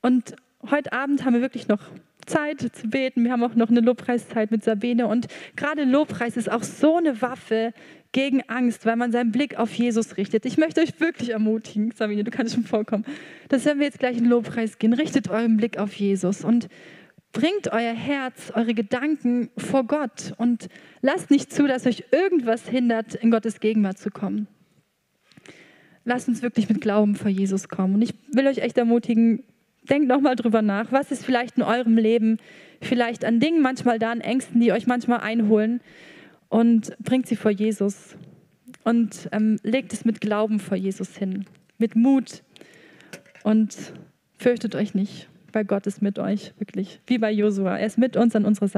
Und 0.00 0.34
heute 0.70 0.92
Abend 0.92 1.24
haben 1.24 1.34
wir 1.34 1.40
wirklich 1.40 1.68
noch 1.68 1.82
Zeit 2.28 2.60
zu 2.60 2.88
beten. 2.88 3.24
Wir 3.24 3.32
haben 3.32 3.42
auch 3.42 3.54
noch 3.54 3.70
eine 3.70 3.80
Lobpreiszeit 3.80 4.50
mit 4.50 4.62
Sabine. 4.62 5.06
Und 5.06 5.26
gerade 5.56 5.84
Lobpreis 5.84 6.36
ist 6.36 6.50
auch 6.50 6.62
so 6.62 6.96
eine 6.96 7.20
Waffe 7.20 7.72
gegen 8.12 8.42
Angst, 8.48 8.86
weil 8.86 8.96
man 8.96 9.12
seinen 9.12 9.32
Blick 9.32 9.58
auf 9.58 9.72
Jesus 9.74 10.16
richtet. 10.16 10.46
Ich 10.46 10.56
möchte 10.56 10.80
euch 10.80 10.98
wirklich 11.00 11.30
ermutigen, 11.30 11.92
Sabine, 11.94 12.24
du 12.24 12.30
kannst 12.30 12.54
schon 12.54 12.64
vorkommen, 12.64 13.04
dass 13.48 13.64
wenn 13.64 13.78
wir 13.78 13.86
jetzt 13.86 13.98
gleich 13.98 14.16
in 14.16 14.24
Lobpreis 14.24 14.78
gehen, 14.78 14.92
richtet 14.92 15.28
euren 15.28 15.56
Blick 15.56 15.78
auf 15.78 15.94
Jesus 15.94 16.44
und 16.44 16.68
bringt 17.32 17.70
euer 17.72 17.92
Herz, 17.92 18.52
eure 18.54 18.74
Gedanken 18.74 19.50
vor 19.56 19.84
Gott 19.84 20.32
und 20.38 20.68
lasst 21.02 21.30
nicht 21.30 21.52
zu, 21.52 21.66
dass 21.66 21.86
euch 21.86 22.04
irgendwas 22.10 22.66
hindert, 22.68 23.14
in 23.14 23.30
Gottes 23.30 23.60
Gegenwart 23.60 23.98
zu 23.98 24.10
kommen. 24.10 24.48
Lasst 26.04 26.28
uns 26.28 26.40
wirklich 26.40 26.70
mit 26.70 26.80
Glauben 26.80 27.14
vor 27.16 27.30
Jesus 27.30 27.68
kommen. 27.68 27.96
Und 27.96 28.02
ich 28.02 28.14
will 28.32 28.46
euch 28.46 28.58
echt 28.58 28.78
ermutigen, 28.78 29.44
denkt 29.88 30.08
nochmal 30.08 30.36
drüber 30.36 30.62
nach, 30.62 30.92
was 30.92 31.10
ist 31.10 31.24
vielleicht 31.24 31.56
in 31.56 31.62
eurem 31.62 31.96
Leben, 31.96 32.38
vielleicht 32.80 33.24
an 33.24 33.40
Dingen, 33.40 33.60
manchmal 33.62 33.98
da 33.98 34.10
an 34.10 34.20
Ängsten, 34.20 34.60
die 34.60 34.72
euch 34.72 34.86
manchmal 34.86 35.20
einholen, 35.20 35.80
und 36.48 36.96
bringt 37.02 37.26
sie 37.26 37.36
vor 37.36 37.50
Jesus 37.50 38.16
und 38.84 39.28
ähm, 39.32 39.58
legt 39.62 39.92
es 39.92 40.04
mit 40.04 40.20
Glauben 40.20 40.60
vor 40.60 40.76
Jesus 40.76 41.16
hin, 41.16 41.44
mit 41.76 41.94
Mut 41.94 42.42
und 43.42 43.76
fürchtet 44.38 44.74
euch 44.74 44.94
nicht, 44.94 45.28
weil 45.52 45.64
Gott 45.64 45.86
ist 45.86 46.00
mit 46.00 46.18
euch, 46.18 46.54
wirklich, 46.58 47.00
wie 47.06 47.18
bei 47.18 47.30
Josua. 47.30 47.76
Er 47.76 47.86
ist 47.86 47.98
mit 47.98 48.16
uns 48.16 48.34
an 48.34 48.44
unserer 48.44 48.68
Seite. 48.68 48.76